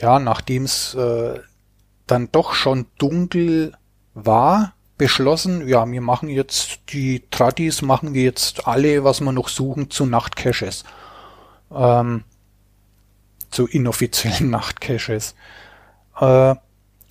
ja, 0.03 0.19
nachdem 0.19 0.65
es 0.65 0.95
äh, 0.95 1.41
dann 2.07 2.31
doch 2.33 2.55
schon 2.55 2.87
dunkel 2.99 3.73
war, 4.15 4.75
beschlossen, 5.03 5.67
ja, 5.67 5.85
wir 5.91 6.01
machen 6.01 6.29
jetzt 6.29 6.79
die 6.91 7.25
Tradis, 7.29 7.83
machen 7.83 8.15
wir 8.15 8.23
jetzt 8.23 8.69
alle, 8.69 9.03
was 9.03 9.21
wir 9.21 9.33
noch 9.33 9.49
suchen, 9.49 9.91
zu 9.91 10.07
Nachtcaches. 10.07 10.85
Ähm, 11.75 12.23
zu 13.51 13.67
inoffiziellen 13.67 14.51
Nachtcaches. 14.57 15.35
Äh, 16.21 16.55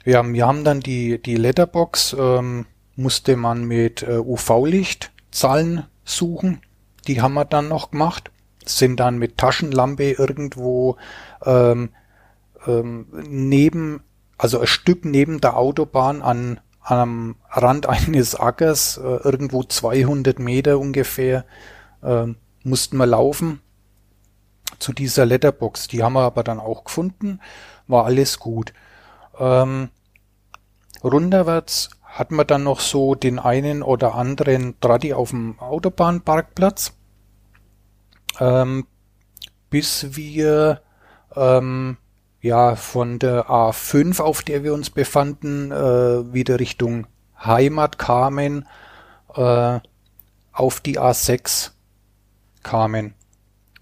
ja, 0.06 0.34
wir 0.34 0.48
haben 0.48 0.64
dann 0.64 0.80
die, 0.80 1.22
die 1.22 1.36
Letterbox, 1.36 2.16
ähm, 2.18 2.66
musste 2.96 3.36
man 3.36 3.66
mit 3.66 4.04
äh, 4.04 4.20
UV-Licht 4.20 5.12
Zahlen 5.32 5.84
suchen. 6.06 6.62
Die 7.10 7.22
haben 7.22 7.34
wir 7.34 7.44
dann 7.44 7.68
noch 7.68 7.92
gemacht. 7.92 8.32
Sind 8.64 9.02
dann 9.02 9.18
mit 9.18 9.38
Taschenlampe 9.38 10.12
irgendwo 10.12 10.96
ähm, 11.44 11.90
ähm, 12.66 13.08
neben, 13.28 14.02
also 14.38 14.62
ein 14.62 14.68
Stück 14.68 15.04
neben 15.04 15.42
der 15.42 15.58
Autobahn 15.58 16.22
an 16.22 16.62
am 16.82 17.36
Rand 17.50 17.88
eines 17.88 18.36
Ackers, 18.36 18.98
äh, 18.98 19.02
irgendwo 19.02 19.64
200 19.64 20.40
Meter 20.40 20.80
ungefähr, 20.80 21.46
äh, 22.02 22.28
mussten 22.64 22.98
wir 22.98 23.06
laufen 23.06 23.62
zu 24.80 24.94
dieser 24.94 25.26
Letterbox. 25.26 25.88
Die 25.88 26.04
haben 26.04 26.14
wir 26.14 26.22
aber 26.22 26.44
dann 26.44 26.60
auch 26.60 26.84
gefunden, 26.84 27.40
war 27.88 28.06
alles 28.06 28.40
gut. 28.40 28.74
Ähm, 29.40 29.90
runterwärts 31.04 31.90
hatten 32.04 32.36
wir 32.36 32.46
dann 32.46 32.64
noch 32.64 32.80
so 32.80 33.16
den 33.16 33.40
einen 33.40 33.84
oder 33.84 34.16
anderen 34.16 34.80
Traddy 34.82 35.14
auf 35.14 35.30
dem 35.30 35.60
Autobahnparkplatz, 35.60 36.94
ähm, 38.40 38.86
bis 39.70 40.16
wir 40.16 40.82
ähm, 41.36 41.98
ja 42.42 42.76
von 42.76 43.20
der 43.20 43.48
A5, 43.50 44.20
auf 44.20 44.42
der 44.42 44.64
wir 44.64 44.74
uns 44.74 44.90
befanden, 44.90 45.72
äh, 45.72 46.34
wieder 46.34 46.60
Richtung 46.60 47.08
Heimat 47.40 47.98
kamen, 47.98 48.68
äh, 49.36 49.80
auf 50.52 50.82
die 50.82 51.00
A6 51.00 51.72
kamen. 52.64 53.14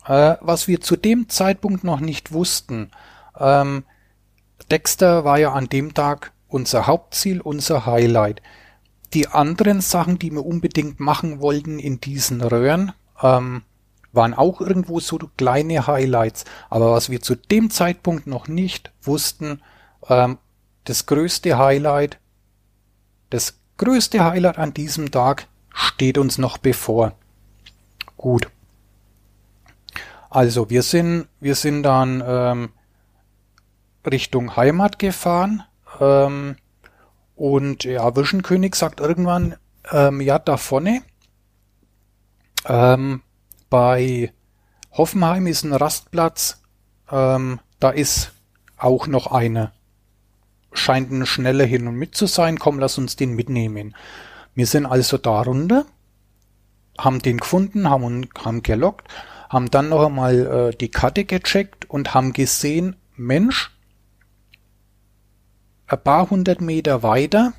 Äh, 0.05 0.35
was 0.41 0.67
wir 0.67 0.81
zu 0.81 0.95
dem 0.95 1.29
Zeitpunkt 1.29 1.83
noch 1.83 1.99
nicht 1.99 2.31
wussten, 2.31 2.91
ähm, 3.37 3.83
Dexter 4.69 5.23
war 5.23 5.39
ja 5.39 5.53
an 5.53 5.67
dem 5.67 5.93
Tag 5.93 6.31
unser 6.47 6.87
Hauptziel, 6.87 7.41
unser 7.41 7.85
Highlight. 7.85 8.41
Die 9.13 9.27
anderen 9.27 9.81
Sachen, 9.81 10.19
die 10.19 10.31
wir 10.31 10.45
unbedingt 10.45 10.99
machen 10.99 11.39
wollten 11.39 11.79
in 11.79 11.99
diesen 11.99 12.41
Röhren, 12.41 12.91
ähm, 13.21 13.63
waren 14.11 14.33
auch 14.33 14.61
irgendwo 14.61 14.99
so 14.99 15.19
kleine 15.37 15.87
Highlights. 15.87 16.45
Aber 16.69 16.91
was 16.91 17.09
wir 17.09 17.21
zu 17.21 17.35
dem 17.35 17.69
Zeitpunkt 17.69 18.27
noch 18.27 18.47
nicht 18.47 18.91
wussten, 19.01 19.61
ähm, 20.07 20.37
das 20.85 21.05
größte 21.05 21.57
Highlight, 21.57 22.19
das 23.29 23.59
größte 23.77 24.23
Highlight 24.23 24.57
an 24.57 24.73
diesem 24.73 25.11
Tag 25.11 25.47
steht 25.73 26.17
uns 26.17 26.37
noch 26.37 26.57
bevor. 26.57 27.13
Gut. 28.17 28.49
Also 30.29 30.69
wir 30.69 30.83
sind, 30.83 31.27
wir 31.39 31.55
sind 31.55 31.83
dann 31.83 32.23
ähm, 32.25 32.69
Richtung 34.09 34.55
Heimat 34.55 34.99
gefahren. 34.99 35.63
Ähm, 35.99 36.55
und 37.35 37.83
ja, 37.83 38.15
Wischenkönig 38.15 38.75
sagt 38.75 38.99
irgendwann, 38.99 39.55
ähm, 39.91 40.21
ja, 40.21 40.39
da 40.39 40.57
vorne, 40.57 41.01
ähm, 42.65 43.21
bei 43.69 44.33
Hoffenheim 44.91 45.47
ist 45.47 45.63
ein 45.63 45.73
Rastplatz, 45.73 46.61
ähm, 47.11 47.59
da 47.79 47.89
ist 47.89 48.33
auch 48.77 49.07
noch 49.07 49.27
eine. 49.27 49.71
Scheint 50.71 51.11
ein 51.11 51.25
schneller 51.25 51.65
hin 51.65 51.87
und 51.87 51.95
mit 51.95 52.15
zu 52.15 52.25
sein, 52.25 52.59
komm, 52.59 52.79
lass 52.79 52.97
uns 52.97 53.15
den 53.15 53.35
mitnehmen. 53.35 53.95
Wir 54.55 54.65
sind 54.65 54.85
also 54.85 55.17
da 55.17 55.41
runter, 55.41 55.85
haben 56.97 57.21
den 57.21 57.37
gefunden, 57.37 57.89
haben, 57.89 58.29
haben 58.43 58.63
gelockt, 58.63 59.07
haben 59.49 59.71
dann 59.71 59.89
noch 59.89 60.05
einmal 60.05 60.71
äh, 60.71 60.77
die 60.77 60.91
Karte 60.91 61.25
gecheckt 61.25 61.89
und 61.89 62.13
haben 62.13 62.33
gesehen, 62.33 62.95
Mensch, 63.15 63.71
ein 65.87 66.03
paar 66.03 66.29
hundert 66.29 66.61
Meter 66.61 67.01
weiter, 67.03 67.53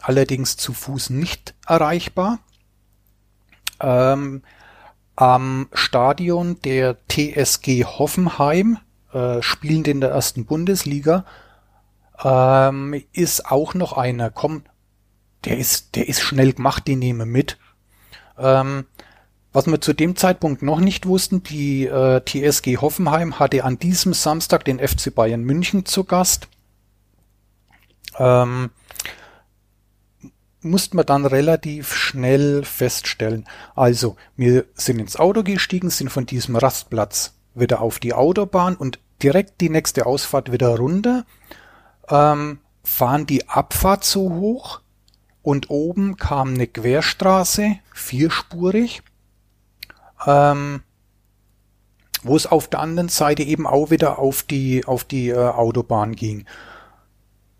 allerdings 0.00 0.56
zu 0.56 0.72
Fuß 0.72 1.10
nicht 1.10 1.54
erreichbar, 1.66 2.40
ähm, 3.80 4.42
am 5.20 5.68
Stadion 5.74 6.58
der 6.62 6.96
TSG 7.08 7.84
Hoffenheim, 7.84 8.78
äh, 9.12 9.42
spielend 9.42 9.86
in 9.86 10.00
der 10.00 10.10
ersten 10.10 10.46
Bundesliga, 10.46 11.26
ähm, 12.24 13.04
ist 13.12 13.44
auch 13.44 13.74
noch 13.74 13.92
einer. 13.92 14.30
Komm, 14.30 14.62
der 15.44 15.58
ist, 15.58 15.94
der 15.94 16.08
ist 16.08 16.22
schnell 16.22 16.54
gemacht, 16.54 16.88
den 16.88 17.00
nehmen 17.00 17.18
wir 17.18 17.26
mit. 17.26 17.58
Ähm, 18.38 18.86
was 19.52 19.66
wir 19.66 19.78
zu 19.82 19.92
dem 19.92 20.16
Zeitpunkt 20.16 20.62
noch 20.62 20.80
nicht 20.80 21.04
wussten, 21.04 21.42
die 21.42 21.84
äh, 21.84 22.22
TSG 22.24 22.78
Hoffenheim 22.78 23.38
hatte 23.38 23.64
an 23.64 23.78
diesem 23.78 24.14
Samstag 24.14 24.64
den 24.64 24.78
FC 24.78 25.14
Bayern 25.14 25.42
München 25.42 25.84
zu 25.84 26.04
Gast. 26.04 26.48
Ähm, 28.18 28.70
musste 30.62 30.96
man 30.96 31.06
dann 31.06 31.26
relativ 31.26 31.94
schnell 31.94 32.64
feststellen. 32.64 33.46
Also, 33.74 34.16
wir 34.36 34.66
sind 34.74 34.98
ins 34.98 35.16
Auto 35.16 35.42
gestiegen, 35.42 35.90
sind 35.90 36.10
von 36.10 36.26
diesem 36.26 36.56
Rastplatz 36.56 37.34
wieder 37.54 37.80
auf 37.80 37.98
die 37.98 38.12
Autobahn 38.12 38.76
und 38.76 38.98
direkt 39.22 39.60
die 39.60 39.70
nächste 39.70 40.06
Ausfahrt 40.06 40.52
wieder 40.52 40.76
runter, 40.76 41.24
ähm, 42.08 42.58
fahren 42.82 43.26
die 43.26 43.48
Abfahrt 43.48 44.04
so 44.04 44.30
hoch 44.30 44.80
und 45.42 45.70
oben 45.70 46.16
kam 46.16 46.54
eine 46.54 46.66
Querstraße, 46.66 47.76
vierspurig, 47.94 49.02
ähm, 50.26 50.82
wo 52.22 52.36
es 52.36 52.46
auf 52.46 52.68
der 52.68 52.80
anderen 52.80 53.08
Seite 53.08 53.42
eben 53.42 53.66
auch 53.66 53.90
wieder 53.90 54.18
auf 54.18 54.42
die, 54.42 54.84
auf 54.84 55.04
die 55.04 55.30
äh, 55.30 55.36
Autobahn 55.36 56.14
ging. 56.14 56.44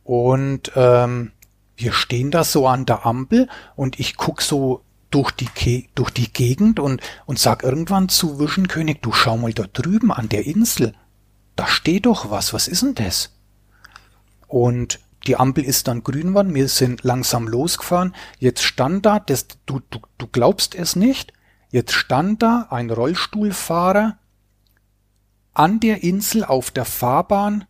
Und 0.04 0.72
ähm, 0.74 1.32
wir 1.80 1.92
stehen 1.92 2.30
da 2.30 2.44
so 2.44 2.66
an 2.68 2.86
der 2.86 3.06
Ampel 3.06 3.48
und 3.74 3.98
ich 3.98 4.16
guck 4.16 4.42
so 4.42 4.82
durch 5.10 5.30
die, 5.32 5.46
Ke 5.46 5.84
durch 5.94 6.10
die 6.10 6.32
Gegend 6.32 6.78
und, 6.78 7.00
und 7.26 7.38
sag 7.38 7.62
irgendwann 7.62 8.08
zu 8.08 8.38
Wischenkönig, 8.38 9.00
du 9.00 9.12
schau 9.12 9.36
mal 9.36 9.52
da 9.52 9.64
drüben 9.64 10.12
an 10.12 10.28
der 10.28 10.46
Insel. 10.46 10.94
Da 11.56 11.66
steht 11.66 12.06
doch 12.06 12.30
was, 12.30 12.52
was 12.52 12.68
ist 12.68 12.82
denn 12.82 12.94
das? 12.94 13.34
Und 14.46 15.00
die 15.26 15.36
Ampel 15.36 15.64
ist 15.64 15.88
dann 15.88 16.02
grün 16.02 16.28
geworden, 16.28 16.54
wir 16.54 16.68
sind 16.68 17.02
langsam 17.02 17.48
losgefahren. 17.48 18.14
Jetzt 18.38 18.62
stand 18.62 19.04
da, 19.04 19.18
das, 19.18 19.46
du, 19.66 19.80
du, 19.90 20.00
du 20.18 20.26
glaubst 20.26 20.74
es 20.74 20.96
nicht, 20.96 21.32
jetzt 21.70 21.92
stand 21.92 22.42
da 22.42 22.68
ein 22.70 22.90
Rollstuhlfahrer 22.90 24.18
an 25.54 25.80
der 25.80 26.02
Insel 26.02 26.44
auf 26.44 26.70
der 26.70 26.84
Fahrbahn 26.84 27.64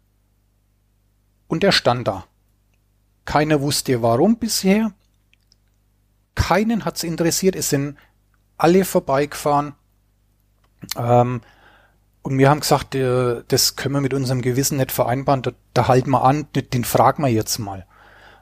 und 1.49 1.65
er 1.65 1.73
stand 1.73 2.07
da. 2.07 2.25
Keiner 3.25 3.61
wusste 3.61 4.03
warum 4.03 4.37
bisher. 4.37 4.93
Keinen 6.35 6.85
hat's 6.85 7.03
interessiert. 7.03 7.57
Es 7.57 7.71
sind 7.71 7.97
alle 8.57 8.85
vorbeigefahren. 8.85 9.75
Ähm, 10.97 11.41
und 12.23 12.39
wir 12.39 12.51
haben 12.51 12.61
gesagt, 12.61 12.95
äh, 12.95 13.43
das 13.49 13.77
können 13.77 13.95
wir 13.95 14.01
mit 14.01 14.15
unserem 14.15 14.43
Gewissen 14.43 14.79
nicht 14.79 14.93
vereinbaren. 14.93 15.43
Da, 15.43 15.53
da 15.75 15.89
halten 15.89 16.11
wir 16.11 16.25
an, 16.25 16.47
den 16.55 16.85
fragen 16.85 17.23
wir 17.23 17.31
jetzt 17.31 17.59
mal. 17.59 17.87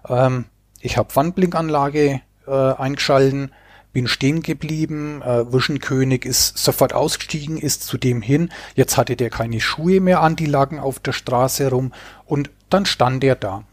Ähm, 0.09 0.47
ich 0.81 0.97
habe 0.97 1.15
Wandblinkanlage 1.15 2.21
äh, 2.47 2.51
eingeschalten, 2.51 3.53
bin 3.93 4.07
stehen 4.07 4.43
geblieben. 4.43 5.23
Äh, 5.23 5.53
Wischenkönig 5.53 6.25
ist 6.25 6.59
sofort 6.59 6.93
ausgestiegen, 6.93 7.57
ist 7.57 7.85
zu 7.85 7.99
dem 7.99 8.23
hin. 8.23 8.51
Jetzt 8.75 8.97
hatte 8.97 9.17
der 9.17 9.31
keine 9.31 9.61
Schuhe 9.61 10.01
mehr 10.01 10.21
an, 10.23 10.37
die 10.37 10.47
lagen 10.47 10.79
auf 10.79 10.99
der 10.99 11.13
Straße 11.13 11.71
rum. 11.71 11.93
Und 12.25 12.51
dann 12.71 12.87
stand 12.87 13.25
er 13.25 13.37
da. 13.37 13.65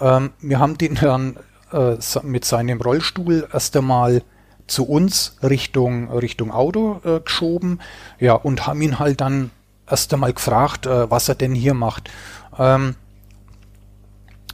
Ähm, 0.00 0.30
wir 0.40 0.58
haben 0.58 0.78
den 0.78 0.94
dann 0.94 1.36
äh, 1.72 1.96
mit 2.22 2.44
seinem 2.44 2.80
Rollstuhl 2.80 3.48
erst 3.52 3.76
einmal 3.76 4.22
zu 4.66 4.84
uns 4.84 5.36
Richtung, 5.42 6.10
Richtung 6.10 6.50
Auto 6.50 7.00
äh, 7.04 7.20
geschoben, 7.20 7.80
ja, 8.18 8.34
und 8.34 8.66
haben 8.66 8.82
ihn 8.82 8.98
halt 8.98 9.20
dann 9.20 9.50
erst 9.88 10.12
einmal 10.12 10.32
gefragt, 10.32 10.86
äh, 10.86 11.10
was 11.10 11.28
er 11.28 11.34
denn 11.34 11.54
hier 11.54 11.74
macht. 11.74 12.10
Ähm, 12.58 12.94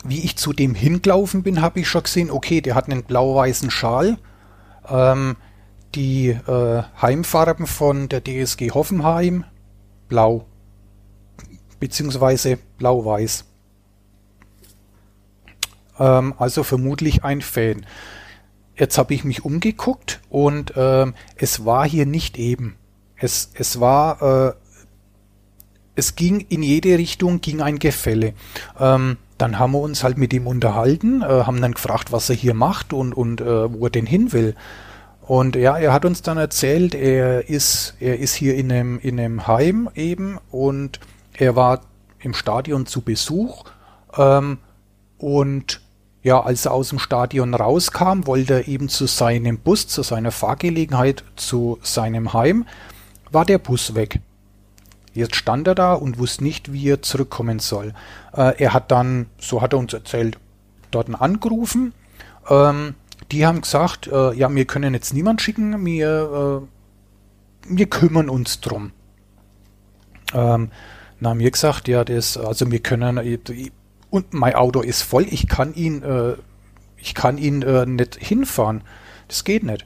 wie 0.04 0.20
ich 0.20 0.36
zu 0.36 0.52
dem 0.52 0.74
hingelaufen 0.74 1.42
bin, 1.42 1.62
habe 1.62 1.80
ich 1.80 1.88
schon 1.88 2.02
gesehen, 2.02 2.30
okay, 2.30 2.60
der 2.60 2.74
hat 2.74 2.88
einen 2.88 3.04
blau-weißen 3.04 3.70
Schal. 3.70 4.18
Ähm, 4.88 5.36
die 5.94 6.28
äh, 6.28 6.82
Heimfarben 7.00 7.66
von 7.66 8.08
der 8.08 8.22
DSG 8.22 8.72
Hoffenheim, 8.72 9.44
blau, 10.08 10.46
beziehungsweise 11.80 12.58
blau-weiß. 12.78 13.44
Ähm, 15.98 16.34
also 16.38 16.62
vermutlich 16.62 17.24
ein 17.24 17.40
Fan. 17.40 17.86
Jetzt 18.76 18.98
habe 18.98 19.14
ich 19.14 19.24
mich 19.24 19.44
umgeguckt 19.44 20.20
und 20.30 20.72
ähm, 20.76 21.14
es 21.36 21.64
war 21.64 21.88
hier 21.88 22.06
nicht 22.06 22.38
eben. 22.38 22.76
Es, 23.16 23.50
es 23.54 23.78
war, 23.78 24.22
äh, 24.22 24.52
es 25.94 26.16
ging 26.16 26.40
in 26.40 26.62
jede 26.62 26.98
Richtung, 26.98 27.40
ging 27.40 27.62
ein 27.62 27.78
Gefälle. 27.78 28.34
Ähm, 28.78 29.16
dann 29.38 29.58
haben 29.58 29.72
wir 29.72 29.80
uns 29.80 30.02
halt 30.02 30.18
mit 30.18 30.32
ihm 30.32 30.46
unterhalten, 30.46 31.22
äh, 31.22 31.26
haben 31.26 31.60
dann 31.60 31.74
gefragt, 31.74 32.10
was 32.10 32.30
er 32.30 32.36
hier 32.36 32.54
macht 32.54 32.92
und, 32.92 33.12
und 33.12 33.40
äh, 33.40 33.72
wo 33.72 33.86
er 33.86 33.90
denn 33.90 34.06
hin 34.06 34.32
will. 34.32 34.54
Und 35.22 35.56
ja, 35.56 35.76
er 35.78 35.92
hat 35.92 36.04
uns 36.04 36.22
dann 36.22 36.36
erzählt, 36.36 36.94
er 36.94 37.48
ist, 37.48 37.94
er 37.98 38.18
ist 38.18 38.34
hier 38.34 38.56
in 38.56 38.70
einem, 38.70 38.98
in 38.98 39.18
einem 39.18 39.46
Heim 39.46 39.88
eben 39.94 40.38
und 40.50 41.00
er 41.32 41.56
war 41.56 41.80
im 42.18 42.34
Stadion 42.34 42.86
zu 42.86 43.00
Besuch 43.00 43.64
ähm, 44.16 44.58
und 45.18 45.80
ja, 46.24 46.40
als 46.40 46.64
er 46.64 46.72
aus 46.72 46.88
dem 46.88 46.98
Stadion 46.98 47.54
rauskam, 47.54 48.26
wollte 48.26 48.54
er 48.54 48.68
eben 48.68 48.88
zu 48.88 49.06
seinem 49.06 49.58
Bus, 49.58 49.86
zu 49.86 50.02
seiner 50.02 50.32
Fahrgelegenheit, 50.32 51.22
zu 51.36 51.78
seinem 51.82 52.32
Heim, 52.32 52.66
war 53.30 53.44
der 53.44 53.58
Bus 53.58 53.94
weg. 53.94 54.20
Jetzt 55.12 55.36
stand 55.36 55.68
er 55.68 55.74
da 55.74 55.92
und 55.92 56.18
wusste 56.18 56.42
nicht, 56.42 56.72
wie 56.72 56.88
er 56.88 57.02
zurückkommen 57.02 57.58
soll. 57.58 57.92
Äh, 58.32 58.54
er 58.56 58.72
hat 58.72 58.90
dann, 58.90 59.26
so 59.38 59.60
hat 59.60 59.74
er 59.74 59.78
uns 59.78 59.92
erzählt, 59.92 60.38
dort 60.90 61.14
angerufen. 61.14 61.92
Ähm, 62.48 62.94
die 63.30 63.46
haben 63.46 63.60
gesagt, 63.60 64.06
äh, 64.06 64.32
ja, 64.32 64.52
wir 64.52 64.64
können 64.64 64.94
jetzt 64.94 65.12
niemand 65.12 65.42
schicken, 65.42 65.84
wir, 65.84 66.62
äh, 66.62 67.76
wir 67.76 67.86
kümmern 67.86 68.30
uns 68.30 68.60
drum. 68.60 68.92
Ähm, 70.32 70.70
dann 71.20 71.30
haben 71.30 71.38
wir 71.38 71.50
gesagt, 71.50 71.86
ja, 71.86 72.02
das, 72.02 72.38
also 72.38 72.70
wir 72.70 72.80
können, 72.80 73.18
und 74.14 74.32
mein 74.32 74.54
Auto 74.54 74.80
ist 74.80 75.02
voll, 75.02 75.26
ich 75.28 75.48
kann 75.48 75.74
ihn, 75.74 76.04
äh, 76.04 76.36
ich 76.96 77.16
kann 77.16 77.36
ihn 77.36 77.62
äh, 77.62 77.84
nicht 77.84 78.14
hinfahren. 78.14 78.82
Das 79.26 79.42
geht 79.42 79.64
nicht. 79.64 79.84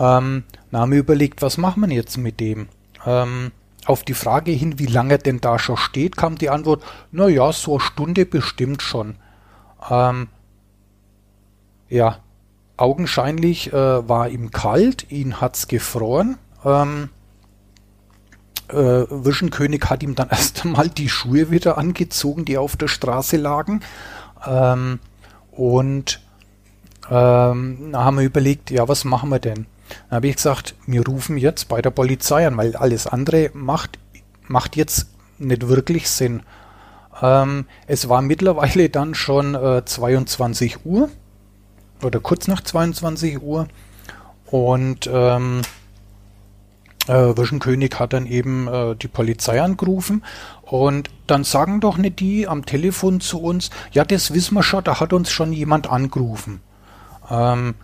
Ähm, 0.00 0.44
dann 0.70 0.80
haben 0.80 0.92
wir 0.92 0.98
überlegt, 0.98 1.42
was 1.42 1.58
machen 1.58 1.86
wir 1.86 1.94
jetzt 1.94 2.16
mit 2.16 2.40
dem? 2.40 2.68
Ähm, 3.04 3.52
auf 3.84 4.04
die 4.04 4.14
Frage 4.14 4.52
hin, 4.52 4.78
wie 4.78 4.86
lange 4.86 5.18
denn 5.18 5.42
da 5.42 5.58
schon 5.58 5.76
steht, 5.76 6.16
kam 6.16 6.38
die 6.38 6.48
Antwort, 6.48 6.82
na 7.12 7.28
ja, 7.28 7.52
so 7.52 7.72
eine 7.72 7.80
Stunde 7.80 8.24
bestimmt 8.24 8.80
schon. 8.80 9.16
Ähm, 9.90 10.28
ja, 11.90 12.20
augenscheinlich 12.78 13.70
äh, 13.74 14.08
war 14.08 14.30
ihm 14.30 14.50
kalt, 14.50 15.10
ihn 15.12 15.42
hat's 15.42 15.68
gefroren. 15.68 16.38
Ähm, 16.64 17.10
äh, 18.68 19.06
Wischenkönig 19.10 19.84
hat 19.86 20.02
ihm 20.02 20.14
dann 20.14 20.28
erst 20.30 20.64
einmal 20.64 20.88
die 20.88 21.08
Schuhe 21.08 21.50
wieder 21.50 21.78
angezogen, 21.78 22.44
die 22.44 22.58
auf 22.58 22.76
der 22.76 22.88
Straße 22.88 23.36
lagen. 23.36 23.80
Ähm, 24.46 25.00
und 25.52 26.20
ähm, 27.10 27.88
da 27.92 28.04
haben 28.04 28.18
wir 28.18 28.24
überlegt, 28.24 28.70
ja, 28.70 28.86
was 28.88 29.04
machen 29.04 29.30
wir 29.30 29.38
denn? 29.38 29.66
Dann 30.08 30.16
habe 30.16 30.28
ich 30.28 30.36
gesagt, 30.36 30.74
wir 30.86 31.04
rufen 31.06 31.38
jetzt 31.38 31.68
bei 31.68 31.80
der 31.80 31.90
Polizei 31.90 32.46
an, 32.46 32.56
weil 32.56 32.76
alles 32.76 33.06
andere 33.06 33.50
macht, 33.54 33.98
macht 34.46 34.76
jetzt 34.76 35.08
nicht 35.38 35.68
wirklich 35.68 36.10
Sinn. 36.10 36.42
Ähm, 37.22 37.66
es 37.86 38.08
war 38.08 38.22
mittlerweile 38.22 38.90
dann 38.90 39.14
schon 39.14 39.54
äh, 39.54 39.84
22 39.84 40.84
Uhr 40.84 41.08
oder 42.02 42.20
kurz 42.20 42.46
nach 42.46 42.62
22 42.62 43.42
Uhr 43.42 43.66
und 44.46 45.08
ähm, 45.12 45.62
äh, 47.08 47.36
Wischenkönig 47.36 47.98
hat 47.98 48.12
dann 48.12 48.26
eben 48.26 48.68
äh, 48.68 48.94
die 48.94 49.08
Polizei 49.08 49.60
angerufen 49.60 50.22
und 50.62 51.10
dann 51.26 51.44
sagen 51.44 51.80
doch 51.80 51.96
nicht 51.96 52.20
die 52.20 52.46
am 52.46 52.64
Telefon 52.64 53.20
zu 53.20 53.40
uns, 53.40 53.70
ja, 53.92 54.04
das 54.04 54.34
wissen 54.34 54.54
wir 54.54 54.62
schon, 54.62 54.84
da 54.84 55.00
hat 55.00 55.12
uns 55.12 55.30
schon 55.30 55.52
jemand 55.52 55.90
angerufen. 55.90 56.60
Ähm, 57.30 57.74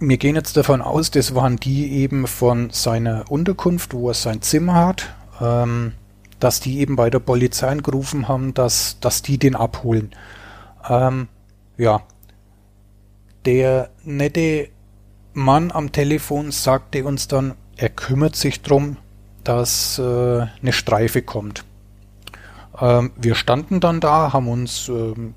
wir 0.00 0.16
gehen 0.16 0.36
jetzt 0.36 0.56
davon 0.56 0.80
aus, 0.80 1.10
das 1.10 1.34
waren 1.34 1.56
die 1.56 1.92
eben 1.92 2.26
von 2.26 2.70
seiner 2.70 3.30
Unterkunft, 3.30 3.94
wo 3.94 4.08
er 4.08 4.14
sein 4.14 4.42
Zimmer 4.42 4.74
hat, 4.74 5.08
ähm, 5.40 5.92
dass 6.38 6.60
die 6.60 6.78
eben 6.78 6.94
bei 6.94 7.10
der 7.10 7.18
Polizei 7.18 7.68
angerufen 7.68 8.28
haben, 8.28 8.54
dass, 8.54 9.00
dass 9.00 9.22
die 9.22 9.38
den 9.38 9.56
abholen. 9.56 10.12
Ähm, 10.88 11.26
ja, 11.76 12.02
der 13.44 13.90
nette 14.04 14.68
Mann 15.38 15.70
am 15.70 15.92
Telefon 15.92 16.50
sagte 16.50 17.04
uns 17.04 17.28
dann, 17.28 17.54
er 17.76 17.88
kümmert 17.88 18.36
sich 18.36 18.60
darum, 18.60 18.96
dass 19.44 19.98
äh, 19.98 20.02
eine 20.02 20.72
Streife 20.72 21.22
kommt. 21.22 21.64
Ähm, 22.80 23.12
wir 23.16 23.34
standen 23.34 23.80
dann 23.80 24.00
da, 24.00 24.32
haben 24.32 24.48
uns 24.48 24.88
ähm, 24.88 25.34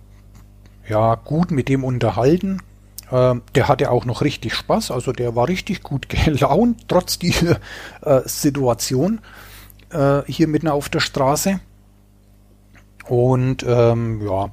ja 0.89 1.15
gut 1.15 1.51
mit 1.51 1.69
dem 1.69 1.83
unterhalten. 1.83 2.61
Ähm, 3.11 3.43
der 3.55 3.67
hatte 3.67 3.91
auch 3.91 4.05
noch 4.05 4.21
richtig 4.21 4.55
Spaß, 4.55 4.91
also 4.91 5.11
der 5.11 5.35
war 5.35 5.47
richtig 5.47 5.83
gut 5.83 6.09
gelaunt, 6.25 6.87
trotz 6.87 7.19
dieser 7.19 7.59
äh, 8.01 8.21
Situation 8.25 9.21
äh, 9.91 10.23
hier 10.25 10.47
mitten 10.47 10.67
auf 10.67 10.89
der 10.89 10.99
Straße. 10.99 11.59
Und 13.07 13.63
ähm, 13.67 14.21
ja, 14.25 14.51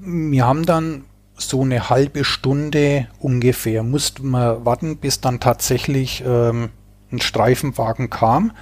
wir 0.00 0.46
haben 0.46 0.64
dann 0.64 1.04
so 1.40 1.62
eine 1.62 1.90
halbe 1.90 2.24
Stunde 2.24 3.08
ungefähr 3.18 3.82
musste 3.82 4.22
man 4.22 4.64
warten, 4.64 4.98
bis 4.98 5.20
dann 5.20 5.40
tatsächlich 5.40 6.22
ähm, 6.26 6.70
ein 7.10 7.20
Streifenwagen 7.20 8.10
kam. 8.10 8.52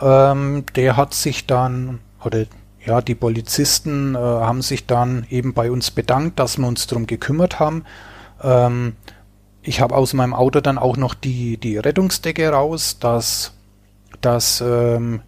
Ähm, 0.00 0.64
der 0.74 0.96
hat 0.96 1.14
sich 1.14 1.46
dann, 1.46 2.00
oder 2.24 2.46
ja, 2.84 3.00
die 3.00 3.14
Polizisten 3.14 4.14
äh, 4.14 4.18
haben 4.18 4.62
sich 4.62 4.86
dann 4.86 5.26
eben 5.30 5.52
bei 5.54 5.70
uns 5.70 5.90
bedankt, 5.90 6.38
dass 6.38 6.58
wir 6.58 6.66
uns 6.66 6.86
darum 6.86 7.06
gekümmert 7.06 7.60
haben. 7.60 7.84
Ähm, 8.42 8.96
ich 9.62 9.80
habe 9.80 9.94
aus 9.94 10.12
meinem 10.12 10.34
Auto 10.34 10.60
dann 10.60 10.78
auch 10.78 10.96
noch 10.96 11.14
die, 11.14 11.56
die 11.56 11.78
Rettungsdecke 11.78 12.48
raus, 12.48 12.98
dass, 12.98 13.52
dass 14.20 14.60
ähm, 14.60 15.20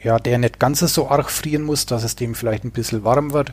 ja, 0.00 0.18
der 0.18 0.38
nicht 0.38 0.60
ganz 0.60 0.80
so 0.80 1.08
arg 1.08 1.30
frieren 1.30 1.62
muss, 1.62 1.86
dass 1.86 2.04
es 2.04 2.16
dem 2.16 2.34
vielleicht 2.34 2.64
ein 2.64 2.70
bisschen 2.70 3.04
warm 3.04 3.32
wird. 3.32 3.52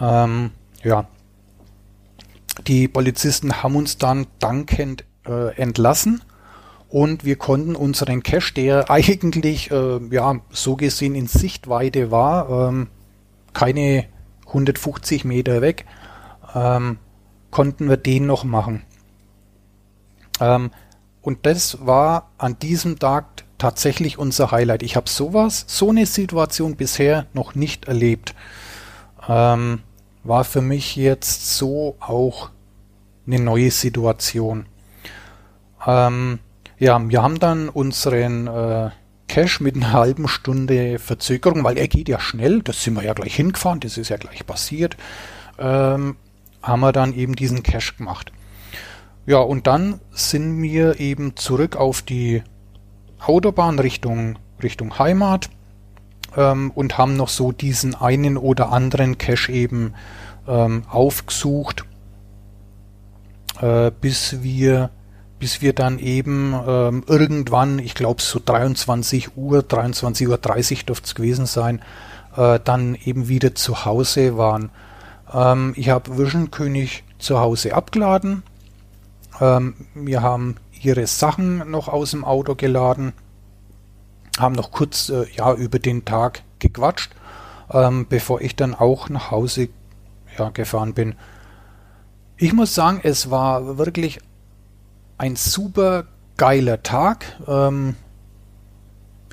Ähm, 0.00 0.50
ja, 0.82 1.06
die 2.66 2.88
Polizisten 2.88 3.62
haben 3.62 3.76
uns 3.76 3.98
dann 3.98 4.26
dankend 4.38 5.04
äh, 5.26 5.54
entlassen 5.56 6.22
und 6.88 7.24
wir 7.24 7.36
konnten 7.36 7.74
unseren 7.74 8.22
Cache, 8.22 8.54
der 8.54 8.90
eigentlich 8.90 9.70
äh, 9.70 10.00
ja 10.10 10.40
so 10.50 10.76
gesehen 10.76 11.14
in 11.14 11.26
Sichtweite 11.26 12.10
war, 12.10 12.68
ähm, 12.68 12.88
keine 13.52 14.06
150 14.46 15.24
Meter 15.24 15.62
weg, 15.62 15.86
ähm, 16.54 16.98
konnten 17.50 17.88
wir 17.88 17.96
den 17.96 18.26
noch 18.26 18.44
machen. 18.44 18.82
Ähm, 20.40 20.70
und 21.22 21.46
das 21.46 21.86
war 21.86 22.30
an 22.36 22.58
diesem 22.58 22.98
Tag 22.98 23.44
tatsächlich 23.56 24.18
unser 24.18 24.50
Highlight. 24.50 24.82
Ich 24.82 24.96
habe 24.96 25.08
sowas, 25.08 25.64
so 25.68 25.90
eine 25.90 26.04
Situation 26.04 26.76
bisher 26.76 27.26
noch 27.32 27.54
nicht 27.54 27.86
erlebt. 27.86 28.34
Ähm, 29.28 29.82
war 30.24 30.44
für 30.44 30.62
mich 30.62 30.96
jetzt 30.96 31.56
so 31.56 31.96
auch 32.00 32.50
eine 33.26 33.40
neue 33.40 33.70
Situation. 33.70 34.66
Ähm, 35.86 36.38
ja, 36.78 37.00
wir 37.08 37.22
haben 37.22 37.38
dann 37.38 37.68
unseren 37.68 38.46
äh, 38.46 38.90
Cache 39.28 39.62
mit 39.62 39.76
einer 39.76 39.92
halben 39.92 40.28
Stunde 40.28 40.98
Verzögerung, 40.98 41.64
weil 41.64 41.78
er 41.78 41.88
geht 41.88 42.08
ja 42.08 42.20
schnell, 42.20 42.62
das 42.62 42.82
sind 42.82 42.94
wir 42.94 43.04
ja 43.04 43.14
gleich 43.14 43.34
hingefahren, 43.36 43.80
das 43.80 43.96
ist 43.96 44.10
ja 44.10 44.16
gleich 44.16 44.46
passiert, 44.46 44.96
ähm, 45.58 46.16
haben 46.62 46.80
wir 46.80 46.92
dann 46.92 47.14
eben 47.14 47.34
diesen 47.34 47.62
Cache 47.62 47.94
gemacht. 47.96 48.32
Ja, 49.24 49.38
und 49.38 49.66
dann 49.66 50.00
sind 50.10 50.60
wir 50.62 50.98
eben 51.00 51.36
zurück 51.36 51.76
auf 51.76 52.02
die 52.02 52.42
Autobahn 53.20 53.78
Richtung, 53.78 54.38
Richtung 54.62 54.98
Heimat 54.98 55.48
ähm, 56.36 56.70
und 56.74 56.98
haben 56.98 57.16
noch 57.16 57.28
so 57.28 57.52
diesen 57.52 57.94
einen 57.94 58.36
oder 58.36 58.72
anderen 58.72 59.18
Cache 59.18 59.52
eben 59.52 59.94
ähm, 60.46 60.84
aufgesucht, 60.88 61.84
äh, 63.60 63.90
bis 64.00 64.42
wir 64.42 64.90
bis 65.38 65.60
wir 65.60 65.72
dann 65.72 65.98
eben 65.98 66.54
ähm, 66.68 67.02
irgendwann, 67.08 67.80
ich 67.80 67.96
glaube 67.96 68.22
so 68.22 68.40
23 68.44 69.36
Uhr, 69.36 69.58
23.30 69.58 70.28
Uhr 70.28 70.36
dürfte 70.84 71.04
es 71.04 71.16
gewesen 71.16 71.46
sein, 71.46 71.82
äh, 72.36 72.60
dann 72.62 72.94
eben 72.94 73.26
wieder 73.26 73.52
zu 73.56 73.84
Hause 73.84 74.36
waren. 74.36 74.70
Ähm, 75.34 75.72
ich 75.76 75.88
habe 75.88 76.16
Vision 76.16 76.52
König 76.52 77.02
zu 77.18 77.40
Hause 77.40 77.74
abgeladen. 77.74 78.44
Ähm, 79.40 79.74
wir 79.96 80.22
haben 80.22 80.58
ihre 80.80 81.08
Sachen 81.08 81.68
noch 81.68 81.88
aus 81.88 82.12
dem 82.12 82.24
Auto 82.24 82.54
geladen 82.54 83.12
haben 84.38 84.54
noch 84.54 84.70
kurz 84.70 85.08
äh, 85.08 85.26
ja 85.36 85.54
über 85.54 85.78
den 85.78 86.04
Tag 86.04 86.42
gequatscht, 86.58 87.12
ähm, 87.70 88.06
bevor 88.08 88.40
ich 88.40 88.56
dann 88.56 88.74
auch 88.74 89.08
nach 89.08 89.30
Hause 89.30 89.68
ja, 90.38 90.50
gefahren 90.50 90.94
bin. 90.94 91.14
Ich 92.36 92.52
muss 92.52 92.74
sagen, 92.74 93.00
es 93.02 93.30
war 93.30 93.78
wirklich 93.78 94.18
ein 95.18 95.36
super 95.36 96.04
geiler 96.36 96.82
Tag. 96.82 97.24
Ähm, 97.46 97.96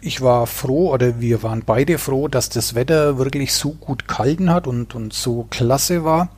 ich 0.01 0.21
war 0.21 0.47
froh 0.47 0.93
oder 0.93 1.19
wir 1.19 1.43
waren 1.43 1.63
beide 1.65 1.97
froh, 1.97 2.27
dass 2.27 2.49
das 2.49 2.75
Wetter 2.75 3.17
wirklich 3.17 3.53
so 3.53 3.71
gut 3.71 4.07
kalten 4.07 4.49
hat 4.49 4.67
und, 4.67 4.95
und 4.95 5.13
so 5.13 5.47
klasse 5.49 6.03
war. 6.03 6.29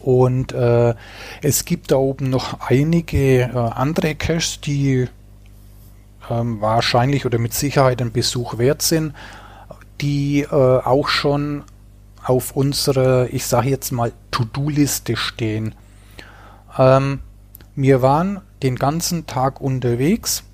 Und 0.00 0.52
äh, 0.52 0.94
es 1.42 1.64
gibt 1.64 1.90
da 1.92 1.96
oben 1.96 2.30
noch 2.30 2.60
einige 2.60 3.42
äh, 3.42 3.50
andere 3.54 4.14
Caches, 4.14 4.60
die 4.60 5.08
ähm, 6.30 6.60
wahrscheinlich 6.60 7.26
oder 7.26 7.38
mit 7.38 7.54
Sicherheit 7.54 8.00
ein 8.00 8.12
Besuch 8.12 8.58
wert 8.58 8.82
sind, 8.82 9.14
die 10.00 10.42
äh, 10.42 10.46
auch 10.48 11.08
schon 11.08 11.64
auf 12.24 12.52
unserer, 12.52 13.32
ich 13.32 13.46
sage 13.46 13.70
jetzt 13.70 13.90
mal, 13.90 14.12
To-Do-Liste 14.30 15.16
stehen. 15.16 15.74
Ähm, 16.78 17.20
wir 17.74 18.02
waren 18.02 18.40
den 18.62 18.76
ganzen 18.76 19.26
Tag 19.26 19.60
unterwegs. 19.60 20.44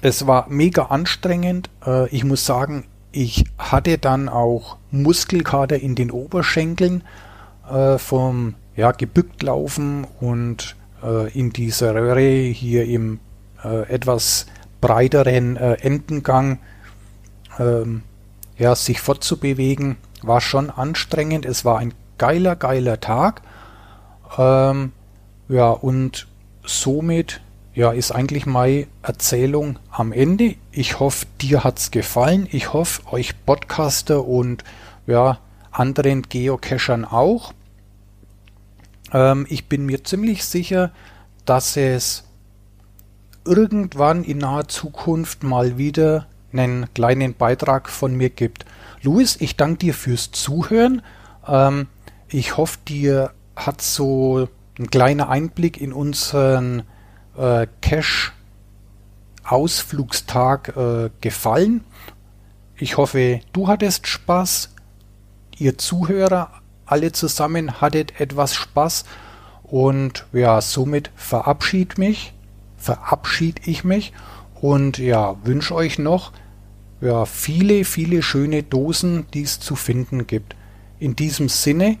Es 0.00 0.26
war 0.26 0.46
mega 0.48 0.86
anstrengend. 0.86 1.70
Äh, 1.86 2.08
ich 2.08 2.24
muss 2.24 2.46
sagen, 2.46 2.84
ich 3.12 3.44
hatte 3.58 3.98
dann 3.98 4.28
auch 4.28 4.76
Muskelkater 4.90 5.78
in 5.78 5.94
den 5.94 6.10
Oberschenkeln 6.10 7.04
äh, 7.70 7.98
vom 7.98 8.54
ja, 8.74 8.92
gebückt 8.92 9.42
laufen 9.42 10.06
und 10.20 10.76
äh, 11.02 11.30
in 11.38 11.52
dieser 11.52 11.94
Röhre 11.94 12.20
hier 12.20 12.86
im 12.86 13.20
äh, 13.64 13.88
etwas 13.88 14.46
breiteren 14.80 15.56
äh, 15.56 15.74
Endengang 15.74 16.58
ähm, 17.58 18.02
ja, 18.58 18.74
sich 18.74 19.00
fortzubewegen, 19.00 19.96
war 20.22 20.40
schon 20.40 20.70
anstrengend. 20.70 21.46
Es 21.46 21.64
war 21.64 21.78
ein 21.78 21.94
geiler, 22.18 22.56
geiler 22.56 23.00
Tag. 23.00 23.42
Ähm, 24.38 24.92
ja, 25.48 25.70
und 25.70 26.28
somit 26.64 27.40
ja, 27.74 27.90
ist 27.92 28.12
eigentlich 28.12 28.46
meine 28.46 28.86
Erzählung 29.02 29.78
am 29.90 30.12
Ende. 30.12 30.56
Ich 30.70 31.00
hoffe, 31.00 31.26
dir 31.40 31.64
hat's 31.64 31.90
gefallen. 31.90 32.46
Ich 32.50 32.72
hoffe, 32.72 33.02
euch 33.12 33.34
Podcaster 33.46 34.24
und 34.24 34.62
ja, 35.06 35.38
anderen 35.70 36.22
Geocachern 36.22 37.04
auch. 37.04 37.52
Ähm, 39.12 39.46
ich 39.48 39.68
bin 39.68 39.86
mir 39.86 40.04
ziemlich 40.04 40.44
sicher, 40.44 40.90
dass 41.44 41.76
es 41.76 42.24
irgendwann 43.44 44.24
in 44.24 44.38
naher 44.38 44.68
Zukunft 44.68 45.42
mal 45.42 45.78
wieder 45.78 46.26
einen 46.52 46.92
kleinen 46.94 47.34
Beitrag 47.34 47.88
von 47.88 48.14
mir 48.14 48.30
gibt. 48.30 48.64
Luis, 49.02 49.36
ich 49.40 49.56
danke 49.56 49.78
dir 49.78 49.94
fürs 49.94 50.30
Zuhören. 50.30 51.02
Ähm, 51.46 51.88
ich 52.28 52.56
hoffe, 52.56 52.78
dir 52.86 53.32
hat 53.56 53.82
so 53.82 54.48
ein 54.78 54.90
kleiner 54.90 55.28
Einblick 55.28 55.80
in 55.80 55.92
unseren 55.92 56.84
äh, 57.36 57.66
Cache 57.80 58.32
Ausflugstag 59.44 60.76
äh, 60.76 61.10
gefallen. 61.20 61.84
Ich 62.76 62.96
hoffe, 62.96 63.40
du 63.52 63.68
hattest 63.68 64.06
Spaß. 64.06 64.70
Ihr 65.58 65.78
Zuhörer 65.78 66.62
alle 66.86 67.12
zusammen 67.12 67.80
hattet 67.80 68.20
etwas 68.20 68.54
Spaß. 68.54 69.04
Und 69.62 70.26
ja, 70.32 70.60
somit 70.60 71.10
verabschied 71.16 71.96
mich, 71.96 72.34
verabschied 72.82 73.66
ich 73.66 73.84
mich 73.84 74.12
und 74.60 74.98
ja, 74.98 75.36
wünsche 75.44 75.74
euch 75.74 75.98
noch 75.98 76.32
ja, 77.00 77.24
viele, 77.26 77.84
viele 77.84 78.22
schöne 78.22 78.62
Dosen, 78.62 79.26
die 79.32 79.42
es 79.42 79.60
zu 79.60 79.76
finden 79.76 80.26
gibt. 80.26 80.56
In 80.98 81.16
diesem 81.16 81.48
Sinne, 81.48 81.98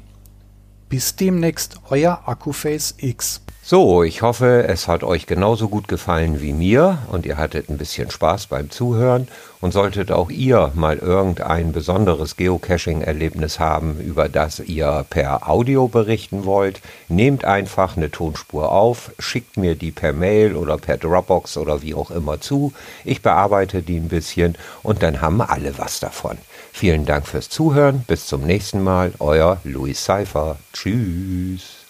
bis 0.88 1.16
demnächst, 1.16 1.80
euer 1.90 2.22
Akkuface 2.26 2.94
X. 2.98 3.42
So, 3.72 4.02
ich 4.02 4.20
hoffe, 4.20 4.66
es 4.68 4.86
hat 4.86 5.02
euch 5.02 5.24
genauso 5.24 5.70
gut 5.70 5.88
gefallen 5.88 6.42
wie 6.42 6.52
mir 6.52 6.98
und 7.10 7.24
ihr 7.24 7.38
hattet 7.38 7.70
ein 7.70 7.78
bisschen 7.78 8.10
Spaß 8.10 8.48
beim 8.48 8.68
Zuhören 8.68 9.28
und 9.62 9.72
solltet 9.72 10.12
auch 10.12 10.28
ihr 10.28 10.72
mal 10.74 10.98
irgendein 10.98 11.72
besonderes 11.72 12.36
Geocaching-Erlebnis 12.36 13.60
haben, 13.60 13.98
über 13.98 14.28
das 14.28 14.60
ihr 14.60 15.06
per 15.08 15.48
Audio 15.48 15.88
berichten 15.88 16.44
wollt, 16.44 16.82
nehmt 17.08 17.46
einfach 17.46 17.96
eine 17.96 18.10
Tonspur 18.10 18.70
auf, 18.72 19.12
schickt 19.18 19.56
mir 19.56 19.74
die 19.74 19.90
per 19.90 20.12
Mail 20.12 20.54
oder 20.54 20.76
per 20.76 20.98
Dropbox 20.98 21.56
oder 21.56 21.80
wie 21.80 21.94
auch 21.94 22.10
immer 22.10 22.42
zu. 22.42 22.74
Ich 23.06 23.22
bearbeite 23.22 23.80
die 23.80 23.96
ein 23.96 24.08
bisschen 24.08 24.54
und 24.82 25.02
dann 25.02 25.22
haben 25.22 25.40
alle 25.40 25.78
was 25.78 25.98
davon. 25.98 26.36
Vielen 26.74 27.06
Dank 27.06 27.26
fürs 27.26 27.48
Zuhören. 27.48 28.04
Bis 28.06 28.26
zum 28.26 28.42
nächsten 28.42 28.82
Mal. 28.82 29.14
Euer 29.18 29.62
Louis 29.64 30.04
Seifer. 30.04 30.58
Tschüss. 30.74 31.81